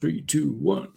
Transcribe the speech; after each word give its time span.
Three, 0.00 0.22
two, 0.22 0.52
one. 0.60 0.92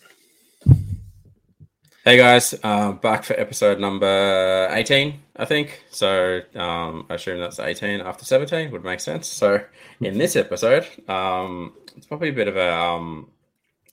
Hey 2.05 2.17
guys, 2.17 2.53
uh, 2.61 2.91
back 2.91 3.23
for 3.23 3.33
episode 3.33 3.79
number 3.79 4.67
18, 4.69 5.19
I 5.37 5.45
think. 5.45 5.83
So 5.89 6.41
um, 6.53 7.07
I 7.09 7.15
assume 7.15 7.39
that's 7.39 7.59
18 7.59 8.01
after 8.01 8.25
17 8.25 8.69
would 8.69 8.83
make 8.83 8.99
sense. 8.99 9.27
So 9.27 9.59
in 10.01 10.19
this 10.19 10.35
episode, 10.35 10.87
um, 11.09 11.73
it's 11.97 12.05
probably 12.05 12.29
a 12.29 12.33
bit 12.33 12.47
of 12.47 12.57
a 12.57 12.71
um, 12.71 13.31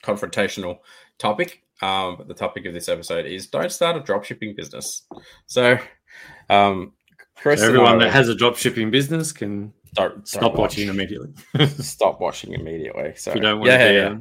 confrontational 0.02 0.80
topic. 1.16 1.62
Um, 1.80 2.16
but 2.18 2.28
the 2.28 2.34
topic 2.34 2.66
of 2.66 2.74
this 2.74 2.90
episode 2.90 3.24
is 3.24 3.46
don't 3.46 3.72
start 3.72 3.96
a 3.96 4.00
dropshipping 4.00 4.56
business. 4.56 5.06
So, 5.46 5.78
um, 6.50 6.92
Chris, 7.34 7.60
so 7.60 7.68
everyone 7.68 7.98
that 8.00 8.12
has 8.12 8.28
a 8.28 8.34
dropshipping 8.34 8.90
business 8.90 9.32
can 9.32 9.72
start, 9.90 10.28
stop 10.28 10.56
watching 10.56 10.88
immediately. 10.88 11.32
stop 11.78 12.20
watching 12.20 12.52
immediately. 12.52 13.14
So 13.16 13.30
if 13.30 13.36
you 13.36 13.40
don't 13.40 13.60
want 13.60 13.70
yeah, 13.70 13.78
to 13.78 13.94
yeah, 13.94 14.00
yeah. 14.00 14.18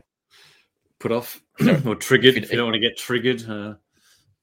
Put 1.00 1.12
off 1.12 1.42
or 1.86 1.96
triggered, 1.96 2.38
if, 2.38 2.44
if 2.44 2.52
you 2.52 2.58
don't 2.58 2.68
want 2.68 2.76
to 2.76 2.80
get 2.80 2.98
triggered, 2.98 3.48
uh, 3.50 3.76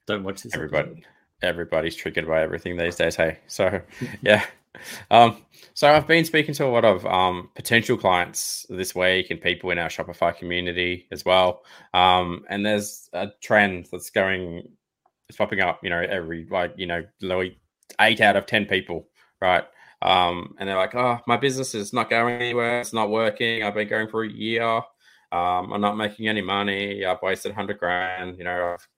don't 0.07 0.25
watch 0.25 0.43
this. 0.43 0.55
Everybody, 0.55 0.91
episode. 0.91 1.07
everybody's 1.43 1.97
triggered 1.97 2.27
by 2.27 2.43
everything 2.43 2.77
these 2.77 2.97
days. 2.97 3.17
Hey, 3.17 3.39
so 3.47 3.81
yeah. 4.23 4.45
Um, 5.11 5.43
so 5.75 5.89
I've 5.89 6.07
been 6.07 6.25
speaking 6.25 6.55
to 6.55 6.67
a 6.67 6.69
lot 6.69 6.85
of 6.85 7.07
um, 7.07 7.51
potential 7.55 7.97
clients 7.97 8.67
this 8.69 8.95
week 8.95 9.31
and 9.31 9.41
people 9.41 9.71
in 9.71 9.79
our 9.79 9.89
Shopify 9.89 10.37
community 10.37 11.07
as 11.13 11.25
well. 11.25 11.63
Um, 11.93 12.45
and 12.49 12.67
there's 12.67 13.09
a 13.13 13.29
trend 13.41 13.87
that's 13.91 14.11
going, 14.11 14.69
it's 15.29 15.39
popping 15.39 15.61
up. 15.61 15.81
You 15.83 15.91
know, 15.91 16.01
every 16.01 16.47
like 16.51 16.75
you 16.77 16.87
know, 16.87 17.05
eight 18.01 18.21
out 18.21 18.37
of 18.37 18.47
ten 18.47 18.67
people, 18.67 19.09
right? 19.41 19.65
Um, 20.03 20.55
and 20.59 20.69
they're 20.69 20.77
like, 20.77 20.95
"Oh, 20.95 21.19
my 21.27 21.39
business 21.39 21.75
is 21.75 21.93
not 21.93 22.11
going 22.11 22.35
anywhere. 22.35 22.81
It's 22.81 22.93
not 22.93 23.11
working. 23.11 23.63
I've 23.63 23.75
been 23.75 23.89
going 23.89 24.09
for 24.09 24.23
a 24.23 24.31
year. 24.31 24.83
Um, 25.35 25.73
I'm 25.73 25.81
not 25.81 25.97
making 25.97 26.29
any 26.29 26.43
money. 26.43 27.05
I've 27.05 27.23
wasted 27.23 27.53
hundred 27.53 27.79
grand. 27.79 28.39
You 28.39 28.45
know, 28.45 28.75
I've 28.75 28.89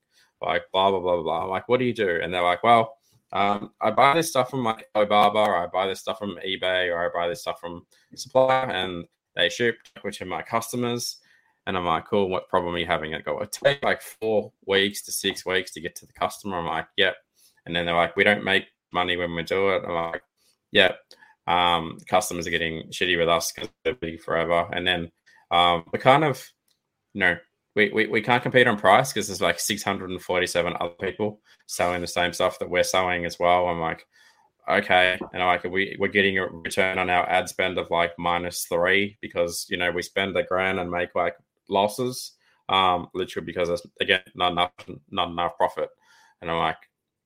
like 0.47 0.63
blah 0.71 0.91
blah 0.91 0.99
blah 0.99 1.23
blah. 1.23 1.43
I'm 1.43 1.49
like, 1.49 1.67
what 1.67 1.79
do 1.79 1.85
you 1.85 1.93
do? 1.93 2.19
And 2.21 2.31
they're 2.31 2.43
like, 2.43 2.63
well, 2.63 2.97
um, 3.33 3.71
I 3.81 3.89
buy 3.89 4.13
this 4.13 4.29
stuff 4.29 4.51
from 4.51 4.63
like 4.63 4.85
Alibaba, 4.95 5.39
or 5.39 5.55
I 5.57 5.65
buy 5.65 5.87
this 5.87 5.99
stuff 6.01 6.19
from 6.19 6.37
eBay, 6.45 6.93
or 6.93 7.05
I 7.05 7.09
buy 7.11 7.27
this 7.27 7.41
stuff 7.41 7.59
from 7.59 7.87
supplier, 8.15 8.69
and 8.69 9.05
they 9.35 9.49
ship 9.49 9.77
which 10.01 10.21
are 10.21 10.25
my 10.25 10.43
customers. 10.43 11.17
And 11.65 11.75
I'm 11.75 11.85
like, 11.85 12.05
cool, 12.05 12.29
what 12.29 12.47
problem 12.49 12.75
are 12.75 12.77
you 12.77 12.85
having? 12.85 13.13
It 13.13 13.25
go, 13.25 13.39
it 13.39 13.51
take 13.51 13.83
like 13.83 14.01
four 14.01 14.53
weeks 14.65 15.01
to 15.03 15.11
six 15.11 15.45
weeks 15.45 15.71
to 15.71 15.81
get 15.81 15.95
to 15.95 16.05
the 16.05 16.13
customer. 16.13 16.59
I'm 16.59 16.65
like, 16.65 16.87
yep. 16.97 17.15
And 17.65 17.75
then 17.75 17.85
they're 17.85 17.95
like, 17.95 18.15
we 18.15 18.23
don't 18.23 18.45
make 18.45 18.67
money 18.93 19.17
when 19.17 19.35
we 19.35 19.43
do 19.43 19.69
it. 19.71 19.83
I'm 19.85 20.11
like, 20.11 20.21
yep. 20.71 20.99
Um, 21.45 21.97
customers 22.07 22.47
are 22.47 22.51
getting 22.51 22.83
shitty 22.89 23.17
with 23.17 23.27
us 23.27 23.51
because 23.51 23.69
they're 23.83 23.95
big 23.95 24.21
forever. 24.21 24.69
And 24.71 24.87
then 24.87 25.11
um, 25.51 25.83
we 25.91 25.99
kind 25.99 26.23
of, 26.23 26.45
know, 27.13 27.37
we, 27.75 27.91
we, 27.93 28.07
we 28.07 28.21
can't 28.21 28.41
compete 28.41 28.67
on 28.67 28.77
price 28.77 29.13
because 29.13 29.27
there's 29.27 29.41
like 29.41 29.59
647 29.59 30.73
other 30.79 30.93
people 30.99 31.39
selling 31.67 32.01
the 32.01 32.07
same 32.07 32.33
stuff 32.33 32.57
that 32.59 32.69
we're 32.69 32.83
selling 32.83 33.25
as 33.25 33.37
well. 33.39 33.67
I'm 33.67 33.79
like, 33.79 34.05
okay. 34.67 35.17
And 35.33 35.43
I'm 35.43 35.47
like, 35.47 35.63
we, 35.63 35.95
we're 35.99 36.07
getting 36.07 36.39
a 36.39 36.47
return 36.47 36.97
on 36.97 37.09
our 37.09 37.29
ad 37.29 37.47
spend 37.49 37.77
of 37.77 37.91
like 37.91 38.13
minus 38.17 38.65
three 38.65 39.17
because, 39.21 39.67
you 39.69 39.77
know, 39.77 39.91
we 39.91 40.01
spend 40.01 40.35
a 40.35 40.43
grand 40.43 40.79
and 40.79 40.89
make 40.89 41.13
like 41.15 41.35
losses, 41.69 42.33
um, 42.67 43.09
literally 43.13 43.45
because 43.45 43.67
there's, 43.67 43.85
again, 44.01 44.21
not 44.35 44.53
enough, 44.53 44.71
not 45.11 45.29
enough 45.29 45.55
profit. 45.55 45.89
And 46.41 46.49
I'm 46.49 46.57
like, 46.57 46.77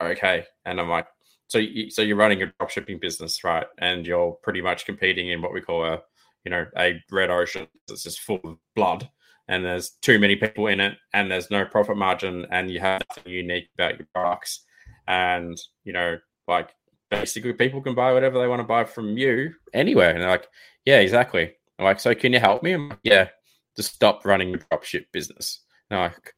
okay. 0.02 0.46
And 0.66 0.80
I'm 0.80 0.90
like, 0.90 1.08
so, 1.48 1.58
you, 1.58 1.90
so 1.90 2.02
you're 2.02 2.18
running 2.18 2.44
a 2.44 2.48
dropshipping 2.48 3.02
business, 3.02 3.44
right? 3.44 3.66
And 3.78 4.06
you're 4.06 4.34
pretty 4.44 4.62
much 4.62 4.86
competing 4.86 5.30
in 5.30 5.42
what 5.42 5.54
we 5.54 5.62
call 5.62 5.86
a, 5.86 6.02
you 6.46 6.52
know, 6.52 6.66
a 6.78 7.02
red 7.12 7.30
ocean. 7.30 7.68
that's 7.88 8.04
just 8.04 8.22
full 8.22 8.40
of 8.44 8.58
blood 8.76 9.10
and 9.52 9.66
there's 9.66 9.92
too 10.02 10.18
many 10.18 10.36
people 10.36 10.68
in 10.68 10.80
it 10.80 10.98
and 11.14 11.30
there's 11.30 11.52
no 11.52 11.66
profit 11.66 11.98
margin 11.98 12.46
and 12.52 12.72
you 12.72 12.80
have 12.80 13.02
nothing 13.10 13.34
unique 13.34 13.68
about 13.76 13.98
your 13.98 14.08
products. 14.14 14.64
And 15.08 15.60
you 15.84 15.94
know 15.94 16.18
like 16.48 16.70
basically 17.10 17.54
people 17.54 17.82
can 17.82 17.94
buy 17.94 18.14
whatever 18.14 18.40
they 18.40 18.48
want 18.48 18.62
to 18.62 18.68
buy 18.68 18.86
from 18.86 19.18
you 19.18 19.54
anywhere 19.74 20.12
and 20.12 20.22
they're 20.22 20.30
like 20.30 20.48
yeah 20.86 21.00
exactly. 21.00 21.52
I'm 21.78 21.86
like 21.86 22.00
so 22.00 22.16
can 22.16 22.34
you 22.34 22.40
help 22.40 22.64
me? 22.64 22.72
I'm 22.72 22.90
like, 22.90 23.00
yeah 23.04 23.28
just 23.76 23.94
stop 23.94 24.26
running 24.26 24.56
a 24.56 24.58
dropship 24.58 25.06
business. 25.12 25.60
And 25.90 26.00
I'm 26.00 26.12
like 26.12 26.34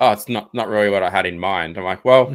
oh 0.00 0.12
it's 0.12 0.28
not 0.28 0.52
not 0.54 0.68
really 0.68 0.90
what 0.90 1.02
i 1.02 1.10
had 1.10 1.26
in 1.26 1.38
mind. 1.38 1.76
I'm 1.76 1.84
like 1.84 2.04
well 2.04 2.34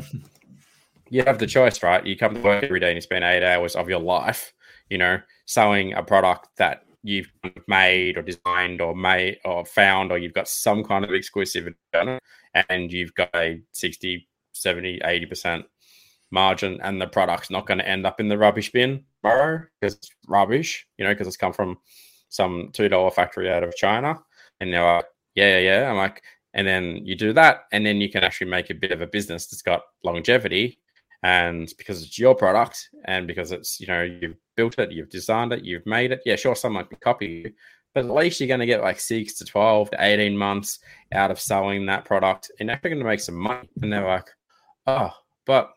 you 1.10 1.24
have 1.24 1.40
the 1.40 1.48
choice 1.48 1.82
right? 1.82 2.06
You 2.06 2.16
come 2.16 2.36
to 2.36 2.42
work 2.42 2.64
every 2.64 2.80
day 2.80 2.90
and 2.90 2.96
you 2.98 3.02
spend 3.02 3.24
eight 3.24 3.44
hours 3.44 3.76
of 3.76 3.90
your 3.90 4.00
life 4.00 4.54
you 4.90 4.98
know 4.98 5.20
selling 5.46 5.94
a 5.94 6.04
product 6.04 6.50
that 6.58 6.84
you've 7.04 7.32
made 7.68 8.18
or 8.18 8.22
designed 8.22 8.82
or 8.82 8.96
made 8.96 9.40
or 9.44 9.66
found 9.66 10.12
or 10.12 10.18
you've 10.18 10.34
got 10.34 10.48
some 10.48 10.84
kind 10.84 11.04
of 11.04 11.12
exclusivity 11.12 11.76
and 12.70 12.92
you've 12.92 13.14
got 13.16 13.30
a 13.36 13.60
60 13.72 14.28
70 14.54 15.00
80% 15.00 15.64
margin 16.32 16.80
and 16.84 17.02
the 17.02 17.08
product's 17.08 17.50
not 17.50 17.66
going 17.66 17.80
to 17.80 17.88
end 17.88 18.06
up 18.06 18.20
in 18.20 18.28
the 18.28 18.38
rubbish 18.38 18.72
bin 18.72 19.04
tomorrow 19.22 19.64
because 19.80 19.96
it's 19.96 20.10
rubbish 20.28 20.86
you 20.98 21.06
know 21.06 21.12
because 21.12 21.28
it's 21.28 21.38
come 21.38 21.54
from 21.54 21.78
some 22.30 22.70
two 22.74 22.88
dollar 22.88 23.12
factory 23.12 23.52
out 23.52 23.64
of 23.64 23.76
china. 23.76 24.18
And 24.60 24.74
they're 24.74 24.84
like 24.84 25.06
yeah 25.36 25.58
yeah 25.58 25.82
yeah. 25.82 25.90
I'm 25.90 25.98
like 25.98 26.22
and 26.54 26.68
then 26.68 27.06
you 27.06 27.16
do 27.16 27.34
that 27.34 27.64
and 27.72 27.86
then 27.86 28.02
you 28.02 28.10
can 28.10 28.24
actually 28.24 28.50
make 28.50 28.70
a 28.70 28.76
bit 28.76 28.92
of 28.92 29.02
a 29.02 29.08
business 29.08 29.48
that's 29.48 29.62
got 29.62 29.82
longevity 30.04 30.80
and 31.24 31.72
because 31.78 32.02
it's 32.02 32.18
your 32.18 32.36
product 32.36 32.90
and 33.06 33.28
because 33.28 33.52
it's 33.52 33.80
you 33.80 33.88
know 33.88 34.02
you've 34.02 34.38
built 34.56 34.80
it 34.80 34.92
you've 34.92 35.10
designed 35.10 35.54
it 35.54 35.64
you've 35.64 35.86
made 35.86 36.12
it 36.12 36.22
yeah 36.26 36.36
sure 36.36 36.56
someone 36.56 36.86
can 36.86 36.98
copy 37.02 37.28
you. 37.28 37.52
But 37.94 38.06
at 38.06 38.12
least 38.12 38.40
you're 38.40 38.48
going 38.48 38.62
to 38.62 38.66
get 38.66 38.82
like 38.82 39.02
six 39.02 39.34
to 39.36 39.46
12 39.46 39.92
to 39.92 39.98
18 40.00 40.38
months 40.38 40.80
out 41.12 41.30
of 41.30 41.42
selling 41.42 41.86
that 41.88 42.06
product 42.06 42.50
and 42.60 42.72
actually 42.72 42.92
going 42.92 43.02
to 43.02 43.06
make 43.06 43.20
some 43.20 43.36
money. 43.36 43.68
And 43.82 43.92
they're 43.92 44.08
like 44.08 44.30
oh 44.88 45.12
but 45.46 45.74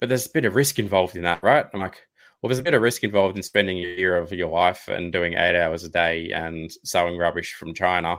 but 0.00 0.08
there's 0.08 0.26
a 0.26 0.30
bit 0.30 0.44
of 0.44 0.56
risk 0.56 0.78
involved 0.78 1.16
in 1.16 1.22
that 1.22 1.42
right? 1.42 1.66
I'm 1.72 1.80
like 1.80 2.00
well 2.42 2.48
there's 2.48 2.58
a 2.58 2.64
bit 2.64 2.74
of 2.74 2.82
risk 2.82 3.04
involved 3.04 3.36
in 3.36 3.42
spending 3.42 3.78
a 3.78 3.96
year 3.96 4.16
of 4.16 4.32
your 4.32 4.50
life 4.50 4.88
and 4.88 5.12
doing 5.12 5.34
eight 5.34 5.58
hours 5.58 5.84
a 5.84 5.88
day 5.88 6.30
and 6.32 6.70
selling 6.84 7.16
rubbish 7.16 7.54
from 7.54 7.72
china 7.72 8.16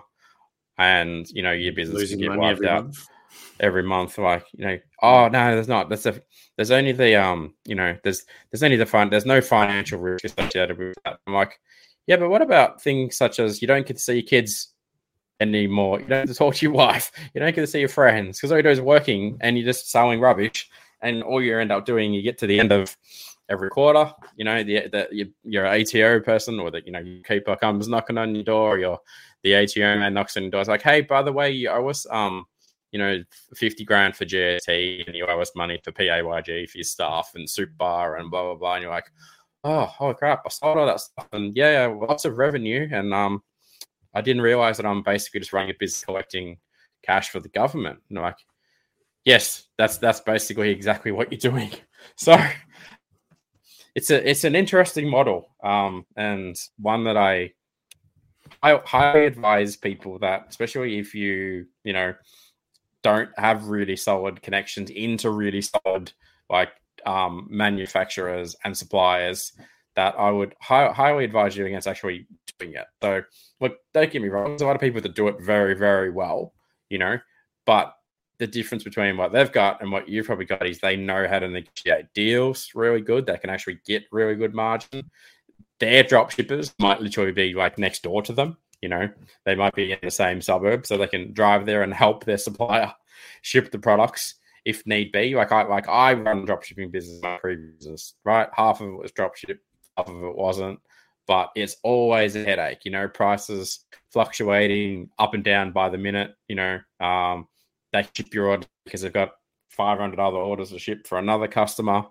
and 0.77 1.29
you 1.29 1.43
know 1.43 1.51
your 1.51 1.73
business 1.73 1.99
Losing 1.99 2.19
can 2.19 2.29
get 2.29 2.39
wiped 2.39 2.63
out. 2.63 2.85
month 2.85 3.07
every 3.59 3.83
month 3.83 4.17
like 4.17 4.45
you 4.53 4.65
know 4.65 4.77
oh 5.01 5.27
no 5.27 5.53
there's 5.53 5.67
not. 5.67 5.89
There's 5.89 6.05
a 6.05 6.21
there's 6.55 6.71
only 6.71 6.91
the 6.91 7.15
um 7.15 7.53
you 7.65 7.75
know 7.75 7.95
there's 8.03 8.25
there's 8.51 8.63
only 8.63 8.77
the 8.77 8.85
fun 8.85 9.09
there's 9.09 9.25
no 9.25 9.41
financial 9.41 9.99
risk 9.99 10.25
associated 10.25 10.77
with 10.77 10.95
that. 11.05 11.19
I'm 11.27 11.33
like 11.33 11.59
yeah 12.07 12.17
but 12.17 12.29
what 12.29 12.41
about 12.41 12.81
things 12.81 13.15
such 13.15 13.39
as 13.39 13.61
you 13.61 13.67
don't 13.67 13.85
get 13.85 13.97
to 13.97 14.03
see 14.03 14.15
your 14.15 14.23
kids 14.23 14.69
anymore. 15.39 15.99
You 15.99 16.07
don't 16.07 16.25
get 16.25 16.33
to 16.33 16.37
talk 16.37 16.55
to 16.55 16.65
your 16.65 16.73
wife. 16.73 17.11
You 17.33 17.41
don't 17.41 17.53
get 17.53 17.61
to 17.61 17.67
see 17.67 17.79
your 17.79 17.89
friends. 17.89 18.37
Because 18.37 18.51
all 18.51 18.57
you 18.57 18.63
do 18.63 18.69
is 18.69 18.81
working 18.81 19.37
and 19.41 19.57
you're 19.57 19.65
just 19.65 19.89
selling 19.89 20.19
rubbish 20.19 20.69
and 21.01 21.21
all 21.21 21.41
you 21.41 21.57
end 21.59 21.71
up 21.71 21.85
doing 21.85 22.13
you 22.13 22.21
get 22.21 22.37
to 22.39 22.47
the 22.47 22.59
end 22.59 22.71
of 22.71 22.95
every 23.49 23.69
quarter 23.69 24.09
you 24.37 24.45
know 24.45 24.63
the, 24.63 24.87
the 24.87 25.07
your, 25.11 25.27
your 25.43 25.65
ato 25.65 26.19
person 26.21 26.59
or 26.61 26.71
the 26.71 26.81
you 26.85 26.91
know 26.93 26.99
your 26.99 27.21
keeper 27.23 27.55
comes 27.57 27.89
knocking 27.89 28.17
on 28.17 28.33
your 28.33 28.43
door 28.43 28.75
or 28.75 28.79
your 28.79 28.97
the 29.43 29.53
ato 29.53 29.81
man 29.81 30.13
knocks 30.13 30.37
on 30.37 30.43
your 30.43 30.51
door. 30.51 30.61
It's 30.61 30.69
like 30.69 30.81
hey 30.81 31.01
by 31.01 31.21
the 31.21 31.33
way 31.33 31.67
I 31.67 31.77
was 31.77 32.07
um 32.09 32.45
you 32.93 32.99
know, 32.99 33.23
50 33.55 33.83
grand 33.85 34.15
for 34.15 34.23
GST 34.23 35.07
and 35.07 35.15
you 35.15 35.25
owe 35.25 35.41
us 35.41 35.51
money 35.55 35.79
for 35.83 35.91
PAYG 35.91 36.69
for 36.69 36.77
your 36.77 36.83
staff 36.83 37.31
and 37.33 37.49
super 37.49 37.73
bar 37.75 38.17
and 38.17 38.29
blah, 38.29 38.43
blah, 38.43 38.55
blah. 38.55 38.73
And 38.75 38.83
you're 38.83 38.91
like, 38.91 39.11
oh, 39.63 39.85
holy 39.85 40.13
crap, 40.13 40.43
I 40.45 40.49
sold 40.49 40.77
all 40.77 40.85
that 40.85 40.99
stuff. 40.99 41.27
And 41.33 41.57
yeah, 41.57 41.87
lots 41.87 42.23
of 42.25 42.37
revenue. 42.37 42.87
And 42.91 43.11
um, 43.11 43.41
I 44.13 44.21
didn't 44.21 44.43
realize 44.43 44.77
that 44.77 44.85
I'm 44.85 45.01
basically 45.01 45.39
just 45.39 45.53
running 45.53 45.71
a 45.71 45.77
business 45.79 46.05
collecting 46.05 46.59
cash 47.01 47.31
for 47.31 47.39
the 47.39 47.49
government. 47.49 47.99
And 48.09 48.19
like, 48.19 48.37
yes, 49.25 49.63
that's 49.75 49.97
that's 49.97 50.21
basically 50.21 50.69
exactly 50.69 51.11
what 51.11 51.31
you're 51.31 51.51
doing. 51.51 51.71
So 52.17 52.37
it's 53.95 54.11
a 54.11 54.29
it's 54.29 54.43
an 54.43 54.55
interesting 54.55 55.09
model, 55.09 55.55
um, 55.63 56.05
and 56.17 56.53
one 56.77 57.05
that 57.05 57.15
I 57.15 57.53
I 58.61 58.77
highly 58.83 59.25
advise 59.25 59.77
people 59.77 60.19
that, 60.19 60.47
especially 60.49 60.99
if 60.99 61.15
you 61.15 61.65
you 61.85 61.93
know 61.93 62.13
don't 63.03 63.29
have 63.37 63.67
really 63.67 63.95
solid 63.95 64.41
connections 64.41 64.89
into 64.89 65.29
really 65.29 65.61
solid 65.61 66.11
like 66.49 66.69
um, 67.05 67.47
manufacturers 67.49 68.55
and 68.63 68.75
suppliers 68.75 69.53
that 69.95 70.15
I 70.17 70.31
would 70.31 70.55
hi- 70.59 70.91
highly 70.91 71.25
advise 71.25 71.55
you 71.55 71.65
against 71.65 71.87
actually 71.87 72.25
doing 72.59 72.73
it. 72.73 72.85
So, 73.01 73.21
look, 73.59 73.77
don't 73.93 74.11
get 74.11 74.21
me 74.21 74.29
wrong. 74.29 74.49
There's 74.49 74.61
a 74.61 74.65
lot 74.65 74.75
of 74.75 74.81
people 74.81 75.01
that 75.01 75.15
do 75.15 75.27
it 75.27 75.41
very, 75.41 75.75
very 75.75 76.09
well, 76.09 76.53
you 76.89 76.97
know, 76.97 77.19
but 77.65 77.93
the 78.39 78.47
difference 78.47 78.83
between 78.83 79.15
what 79.17 79.31
they've 79.31 79.51
got 79.51 79.81
and 79.81 79.91
what 79.91 80.09
you've 80.09 80.25
probably 80.25 80.45
got 80.45 80.65
is 80.65 80.79
they 80.79 80.95
know 80.95 81.27
how 81.27 81.39
to 81.39 81.47
negotiate 81.47 82.13
deals 82.13 82.71
really 82.73 83.01
good. 83.01 83.25
They 83.25 83.37
can 83.37 83.49
actually 83.49 83.79
get 83.85 84.03
really 84.11 84.35
good 84.35 84.53
margin. 84.53 85.09
Their 85.79 86.03
drop 86.03 86.31
shippers 86.31 86.73
might 86.79 87.01
literally 87.01 87.31
be 87.31 87.53
like 87.53 87.77
next 87.77 88.03
door 88.03 88.21
to 88.23 88.33
them. 88.33 88.57
You 88.83 88.89
know, 88.89 89.09
they 89.45 89.55
might 89.55 89.73
be 89.73 89.93
in 89.93 89.99
the 90.03 90.11
same 90.11 90.41
suburb, 90.41 90.85
so 90.85 90.97
they 90.97 91.07
can 91.07 91.31
drive 91.31 91.65
there 91.65 91.83
and 91.83 91.93
help 91.93 92.25
their 92.25 92.37
supplier 92.37 92.93
ship 93.41 93.71
the 93.71 93.79
products 93.79 94.35
if 94.65 94.85
need 94.85 95.13
be. 95.13 95.35
Like 95.35 95.53
I 95.53 95.63
like 95.63 95.87
I 95.87 96.13
run 96.13 96.45
dropshipping 96.45 96.91
business 96.91 97.21
my 97.23 97.37
previous 97.37 98.15
right? 98.25 98.49
Half 98.53 98.81
of 98.81 98.89
it 98.89 98.97
was 98.97 99.13
dropship, 99.13 99.59
half 99.97 100.09
of 100.09 100.21
it 100.21 100.35
wasn't. 100.35 100.79
but 101.27 101.51
it's 101.55 101.77
always 101.83 102.35
a 102.35 102.43
headache. 102.43 102.83
You 102.83 102.91
know, 102.91 103.07
prices 103.07 103.85
fluctuating 104.11 105.09
up 105.17 105.33
and 105.33 105.45
down 105.45 105.71
by 105.71 105.87
the 105.87 105.97
minute. 105.97 106.35
You 106.49 106.55
know, 106.55 106.79
um, 106.99 107.47
they 107.93 108.05
ship 108.13 108.33
your 108.33 108.47
order 108.47 108.67
because 108.83 108.99
they've 109.01 109.13
got 109.13 109.31
500 109.69 110.19
other 110.19 110.37
orders 110.37 110.71
to 110.71 110.79
ship 110.79 111.07
for 111.07 111.19
another 111.19 111.47
customer, 111.47 112.03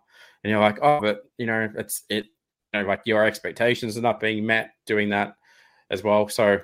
and 0.43 0.51
you're 0.51 0.59
like, 0.59 0.79
oh, 0.81 1.01
but 1.03 1.25
you 1.37 1.45
know, 1.45 1.69
it's 1.77 2.05
it. 2.09 2.25
You 2.73 2.81
know, 2.81 2.89
like 2.89 3.03
your 3.05 3.27
expectations 3.27 3.99
are 3.99 4.01
not 4.01 4.21
being 4.21 4.47
met 4.47 4.71
doing 4.87 5.11
that 5.11 5.35
as 5.93 6.03
well. 6.03 6.29
So 6.29 6.59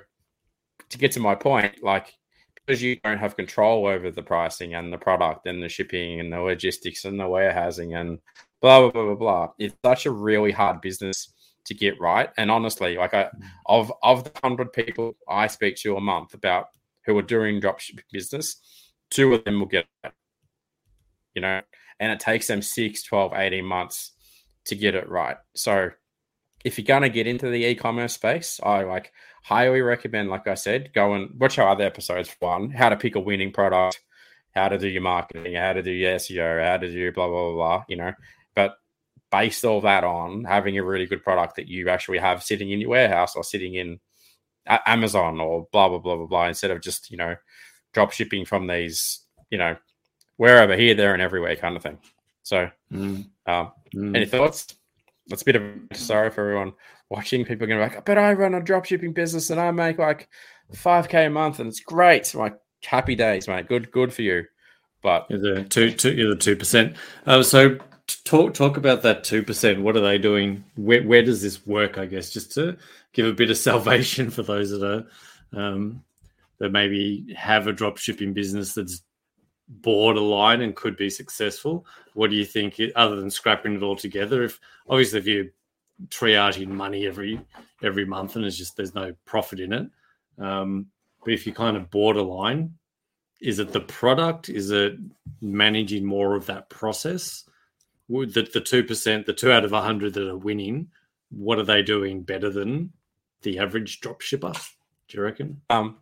to 0.89 0.97
get 0.97 1.13
to 1.13 1.19
my 1.19 1.35
point, 1.35 1.83
like 1.83 2.13
because 2.55 2.81
you 2.83 2.97
don't 3.03 3.17
have 3.17 3.35
control 3.35 3.87
over 3.87 4.11
the 4.11 4.21
pricing 4.21 4.75
and 4.75 4.91
the 4.91 4.97
product 4.97 5.47
and 5.47 5.63
the 5.63 5.69
shipping 5.69 6.19
and 6.19 6.31
the 6.31 6.39
logistics 6.39 7.05
and 7.05 7.19
the 7.19 7.27
warehousing 7.27 7.95
and 7.95 8.19
blah 8.61 8.79
blah 8.81 8.91
blah 8.91 9.05
blah 9.05 9.15
blah. 9.15 9.49
It's 9.57 9.75
such 9.83 10.05
a 10.05 10.11
really 10.11 10.51
hard 10.51 10.81
business 10.81 11.33
to 11.65 11.73
get 11.73 11.99
right. 11.99 12.29
And 12.37 12.51
honestly, 12.51 12.97
like 12.97 13.13
I 13.13 13.23
mm. 13.23 13.31
of 13.67 13.91
of 14.03 14.23
the 14.23 14.31
hundred 14.43 14.73
people 14.73 15.15
I 15.27 15.47
speak 15.47 15.77
to 15.77 15.97
a 15.97 16.01
month 16.01 16.33
about 16.33 16.67
who 17.05 17.17
are 17.17 17.23
doing 17.23 17.61
dropshipping 17.61 18.03
business, 18.11 18.57
two 19.09 19.33
of 19.33 19.43
them 19.45 19.59
will 19.59 19.67
get 19.67 19.85
it. 20.03 20.11
You 21.33 21.41
know, 21.41 21.61
and 21.99 22.11
it 22.11 22.19
takes 22.19 22.47
them 22.47 22.61
6, 22.61 23.03
12, 23.03 23.33
18 23.33 23.63
months 23.63 24.11
to 24.65 24.75
get 24.75 24.95
it 24.95 25.09
right. 25.09 25.37
So 25.55 25.91
if 26.63 26.77
you're 26.77 26.85
gonna 26.85 27.09
get 27.09 27.27
into 27.27 27.49
the 27.49 27.65
e-commerce 27.65 28.13
space, 28.13 28.59
I 28.63 28.83
like 28.83 29.11
highly 29.43 29.81
recommend, 29.81 30.29
like 30.29 30.47
I 30.47 30.55
said, 30.55 30.91
go 30.93 31.13
and 31.13 31.39
watch 31.39 31.57
our 31.57 31.69
other 31.69 31.85
episodes. 31.85 32.35
One, 32.39 32.69
how 32.71 32.89
to 32.89 32.97
pick 32.97 33.15
a 33.15 33.19
winning 33.19 33.51
product, 33.51 33.99
how 34.55 34.69
to 34.69 34.77
do 34.77 34.87
your 34.87 35.01
marketing, 35.01 35.55
how 35.55 35.73
to 35.73 35.81
do 35.81 35.91
your 35.91 36.15
SEO, 36.15 36.65
how 36.65 36.77
to 36.77 36.91
do 36.91 37.11
blah 37.11 37.27
blah 37.27 37.51
blah. 37.51 37.53
blah 37.53 37.83
you 37.87 37.95
know, 37.97 38.13
but 38.55 38.77
based 39.31 39.63
all 39.63 39.81
that 39.81 40.03
on 40.03 40.43
having 40.43 40.77
a 40.77 40.83
really 40.83 41.05
good 41.05 41.23
product 41.23 41.55
that 41.55 41.67
you 41.67 41.89
actually 41.89 42.17
have 42.17 42.43
sitting 42.43 42.71
in 42.71 42.81
your 42.81 42.89
warehouse 42.89 43.35
or 43.35 43.43
sitting 43.43 43.75
in 43.75 43.99
Amazon 44.85 45.39
or 45.39 45.67
blah 45.71 45.89
blah 45.89 45.99
blah 45.99 46.15
blah 46.15 46.25
blah, 46.25 46.47
instead 46.47 46.71
of 46.71 46.81
just 46.81 47.09
you 47.11 47.17
know 47.17 47.35
drop 47.93 48.11
shipping 48.11 48.45
from 48.45 48.67
these 48.67 49.21
you 49.49 49.57
know 49.57 49.75
wherever 50.39 50.75
here, 50.77 50.95
there, 50.95 51.13
and 51.13 51.21
everywhere 51.21 51.55
kind 51.57 51.75
of 51.75 51.83
thing. 51.83 51.99
So, 52.43 52.69
mm. 52.91 53.25
Um, 53.45 53.71
mm. 53.93 54.15
any 54.15 54.25
thoughts? 54.25 54.73
That's 55.29 55.43
a 55.43 55.45
bit 55.45 55.55
of 55.55 55.63
sorry 55.93 56.29
for 56.31 56.41
everyone 56.41 56.73
watching. 57.09 57.45
People 57.45 57.65
are 57.65 57.67
going 57.67 57.79
to 57.79 57.87
be 57.87 57.95
like, 57.95 58.05
but 58.05 58.17
I 58.17 58.33
run 58.33 58.55
a 58.55 58.61
drop 58.61 58.85
shipping 58.85 59.13
business 59.13 59.49
and 59.49 59.59
I 59.59 59.71
make 59.71 59.97
like 59.97 60.27
5K 60.73 61.27
a 61.27 61.29
month 61.29 61.59
and 61.59 61.67
it's 61.67 61.79
great. 61.79 62.33
like, 62.35 62.57
happy 62.83 63.15
days, 63.15 63.47
mate. 63.47 63.67
Good, 63.67 63.91
good 63.91 64.13
for 64.13 64.21
you. 64.21 64.45
But 65.01 65.27
you're 65.29 65.39
the 65.39 65.63
two, 65.63 65.91
two, 65.91 66.13
you're 66.13 66.35
the 66.35 66.41
two 66.41 66.57
percent. 66.57 66.97
Uh, 67.25 67.41
so 67.41 67.77
talk 68.25 68.53
talk 68.53 68.75
about 68.75 69.01
that 69.03 69.23
two 69.23 69.43
percent. 69.43 69.81
What 69.81 69.95
are 69.95 70.01
they 70.01 70.17
doing? 70.17 70.63
Where 70.75 71.03
where 71.03 71.23
does 71.23 71.41
this 71.41 71.65
work? 71.65 71.97
I 71.97 72.05
guess 72.05 72.29
just 72.31 72.51
to 72.53 72.77
give 73.13 73.25
a 73.25 73.33
bit 73.33 73.49
of 73.49 73.57
salvation 73.69 74.29
for 74.29 74.43
those 74.43 74.71
that 74.71 74.83
are 74.83 75.05
um, 75.57 76.03
that 76.59 76.71
maybe 76.71 77.33
have 77.37 77.67
a 77.67 77.73
drop 77.73 77.97
shipping 77.97 78.33
business 78.33 78.73
that's 78.73 79.03
borderline 79.69 80.61
and 80.61 80.75
could 80.75 80.97
be 80.97 81.09
successful. 81.09 81.85
What 82.13 82.31
do 82.31 82.35
you 82.35 82.45
think? 82.45 82.81
Other 82.95 83.15
than 83.15 83.29
scrapping 83.29 83.75
it 83.75 83.83
all 83.83 83.95
together, 83.95 84.43
if 84.43 84.59
obviously 84.89 85.19
if 85.19 85.27
you're 85.27 85.45
triaging 86.07 86.69
money 86.69 87.05
every 87.05 87.39
every 87.83 88.05
month 88.05 88.35
and 88.35 88.45
it's 88.45 88.57
just 88.57 88.75
there's 88.75 88.95
no 88.95 89.13
profit 89.25 89.59
in 89.59 89.73
it, 89.73 89.89
um, 90.39 90.87
but 91.23 91.33
if 91.33 91.45
you're 91.45 91.55
kind 91.55 91.77
of 91.77 91.91
borderline, 91.91 92.73
is 93.41 93.59
it 93.59 93.71
the 93.71 93.81
product? 93.81 94.49
Is 94.49 94.71
it 94.71 94.93
managing 95.41 96.05
more 96.05 96.35
of 96.35 96.45
that 96.47 96.69
process? 96.69 97.43
Would 98.07 98.33
the 98.33 98.43
the 98.43 98.61
two 98.61 98.83
percent, 98.83 99.25
the 99.25 99.33
two 99.33 99.51
out 99.51 99.65
of 99.65 99.73
a 99.73 99.81
hundred 99.81 100.15
that 100.15 100.27
are 100.27 100.37
winning, 100.37 100.89
what 101.29 101.59
are 101.59 101.63
they 101.63 101.83
doing 101.83 102.23
better 102.23 102.49
than 102.49 102.91
the 103.43 103.59
average 103.59 103.99
drop 103.99 104.21
shipper? 104.21 104.53
Do 105.07 105.17
you 105.17 105.23
reckon? 105.23 105.61
Um, 105.69 105.97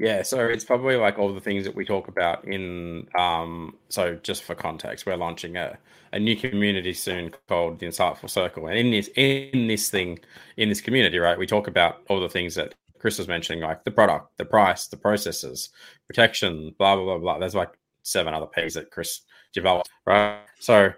yeah, 0.00 0.22
so 0.22 0.46
it's 0.46 0.64
probably 0.64 0.96
like 0.96 1.18
all 1.18 1.34
the 1.34 1.42
things 1.42 1.62
that 1.64 1.74
we 1.74 1.84
talk 1.84 2.08
about 2.08 2.46
in. 2.46 3.06
Um, 3.18 3.76
so 3.90 4.14
just 4.22 4.44
for 4.44 4.54
context, 4.54 5.04
we're 5.04 5.14
launching 5.14 5.58
a, 5.58 5.78
a 6.14 6.18
new 6.18 6.34
community 6.34 6.94
soon 6.94 7.34
called 7.48 7.78
the 7.78 7.86
Insiteful 7.86 8.30
Circle, 8.30 8.68
and 8.68 8.78
in 8.78 8.90
this 8.90 9.10
in 9.16 9.66
this 9.68 9.90
thing 9.90 10.18
in 10.56 10.70
this 10.70 10.80
community, 10.80 11.18
right, 11.18 11.38
we 11.38 11.46
talk 11.46 11.68
about 11.68 12.00
all 12.08 12.18
the 12.18 12.30
things 12.30 12.54
that 12.54 12.74
Chris 12.98 13.18
was 13.18 13.28
mentioning, 13.28 13.62
like 13.62 13.84
the 13.84 13.90
product, 13.90 14.38
the 14.38 14.44
price, 14.46 14.86
the 14.86 14.96
processes, 14.96 15.68
protection, 16.06 16.74
blah 16.78 16.96
blah 16.96 17.04
blah 17.04 17.18
blah. 17.18 17.38
There's 17.38 17.54
like 17.54 17.72
seven 18.02 18.32
other 18.32 18.46
P's 18.46 18.74
that 18.74 18.90
Chris 18.90 19.20
developed, 19.52 19.90
right? 20.06 20.40
So 20.60 20.94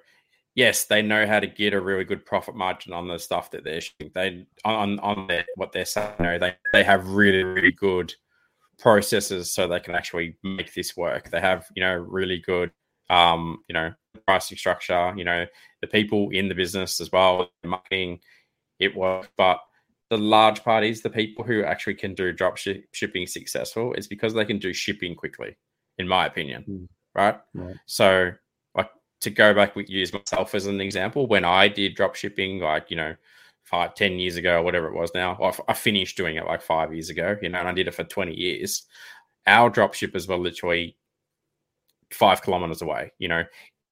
yes, 0.54 0.84
they 0.84 1.02
know 1.02 1.26
how 1.26 1.40
to 1.40 1.48
get 1.48 1.74
a 1.74 1.80
really 1.80 2.04
good 2.04 2.24
profit 2.24 2.54
margin 2.54 2.92
on 2.92 3.08
the 3.08 3.18
stuff 3.18 3.50
that 3.50 3.64
they're. 3.64 3.80
They 4.14 4.46
on 4.64 5.00
on 5.00 5.26
their, 5.26 5.44
what 5.56 5.72
they're 5.72 5.86
saying. 5.86 6.14
They 6.18 6.54
they 6.72 6.84
have 6.84 7.08
really 7.08 7.42
really 7.42 7.72
good 7.72 8.14
processes 8.82 9.52
so 9.52 9.68
they 9.68 9.78
can 9.78 9.94
actually 9.94 10.36
make 10.42 10.74
this 10.74 10.96
work. 10.96 11.30
They 11.30 11.40
have, 11.40 11.66
you 11.76 11.82
know, 11.82 11.94
really 11.94 12.40
good, 12.40 12.72
um, 13.08 13.62
you 13.68 13.74
know, 13.74 13.92
pricing 14.26 14.58
structure. 14.58 15.14
You 15.16 15.24
know, 15.24 15.46
the 15.80 15.86
people 15.86 16.30
in 16.30 16.48
the 16.48 16.54
business 16.54 17.00
as 17.00 17.12
well, 17.12 17.48
marketing, 17.64 18.18
it 18.80 18.94
works. 18.94 19.28
But 19.36 19.60
the 20.10 20.18
large 20.18 20.64
parties, 20.64 21.00
the 21.00 21.10
people 21.10 21.44
who 21.44 21.62
actually 21.62 21.94
can 21.94 22.14
do 22.14 22.32
drop 22.32 22.56
sh- 22.56 22.84
shipping 22.90 23.26
successful, 23.26 23.94
is 23.94 24.08
because 24.08 24.34
they 24.34 24.44
can 24.44 24.58
do 24.58 24.72
shipping 24.72 25.14
quickly, 25.14 25.56
in 25.98 26.08
my 26.08 26.26
opinion. 26.26 26.64
Mm. 26.68 26.88
Right? 27.14 27.40
right? 27.54 27.76
So, 27.86 28.32
like 28.74 28.90
to 29.20 29.30
go 29.30 29.54
back, 29.54 29.76
we 29.76 29.86
use 29.86 30.12
myself 30.12 30.56
as 30.56 30.66
an 30.66 30.80
example. 30.80 31.28
When 31.28 31.44
I 31.44 31.68
did 31.68 31.94
drop 31.94 32.16
shipping, 32.16 32.58
like 32.58 32.90
you 32.90 32.96
know, 32.96 33.14
five, 33.64 33.94
10 33.94 34.18
years 34.18 34.36
ago, 34.36 34.58
or 34.58 34.62
whatever 34.62 34.88
it 34.88 34.94
was 34.94 35.12
now. 35.14 35.38
I 35.68 35.72
finished 35.72 36.16
doing 36.16 36.36
it 36.36 36.46
like 36.46 36.62
five 36.62 36.92
years 36.92 37.10
ago, 37.10 37.36
you 37.40 37.48
know, 37.48 37.58
and 37.58 37.68
I 37.68 37.72
did 37.72 37.88
it 37.88 37.94
for 37.94 38.04
20 38.04 38.34
years. 38.34 38.84
Our 39.46 39.70
drop 39.70 39.94
shippers 39.94 40.28
were 40.28 40.36
literally 40.36 40.96
five 42.12 42.42
kilometers 42.42 42.82
away, 42.82 43.12
you 43.18 43.28
know, 43.28 43.44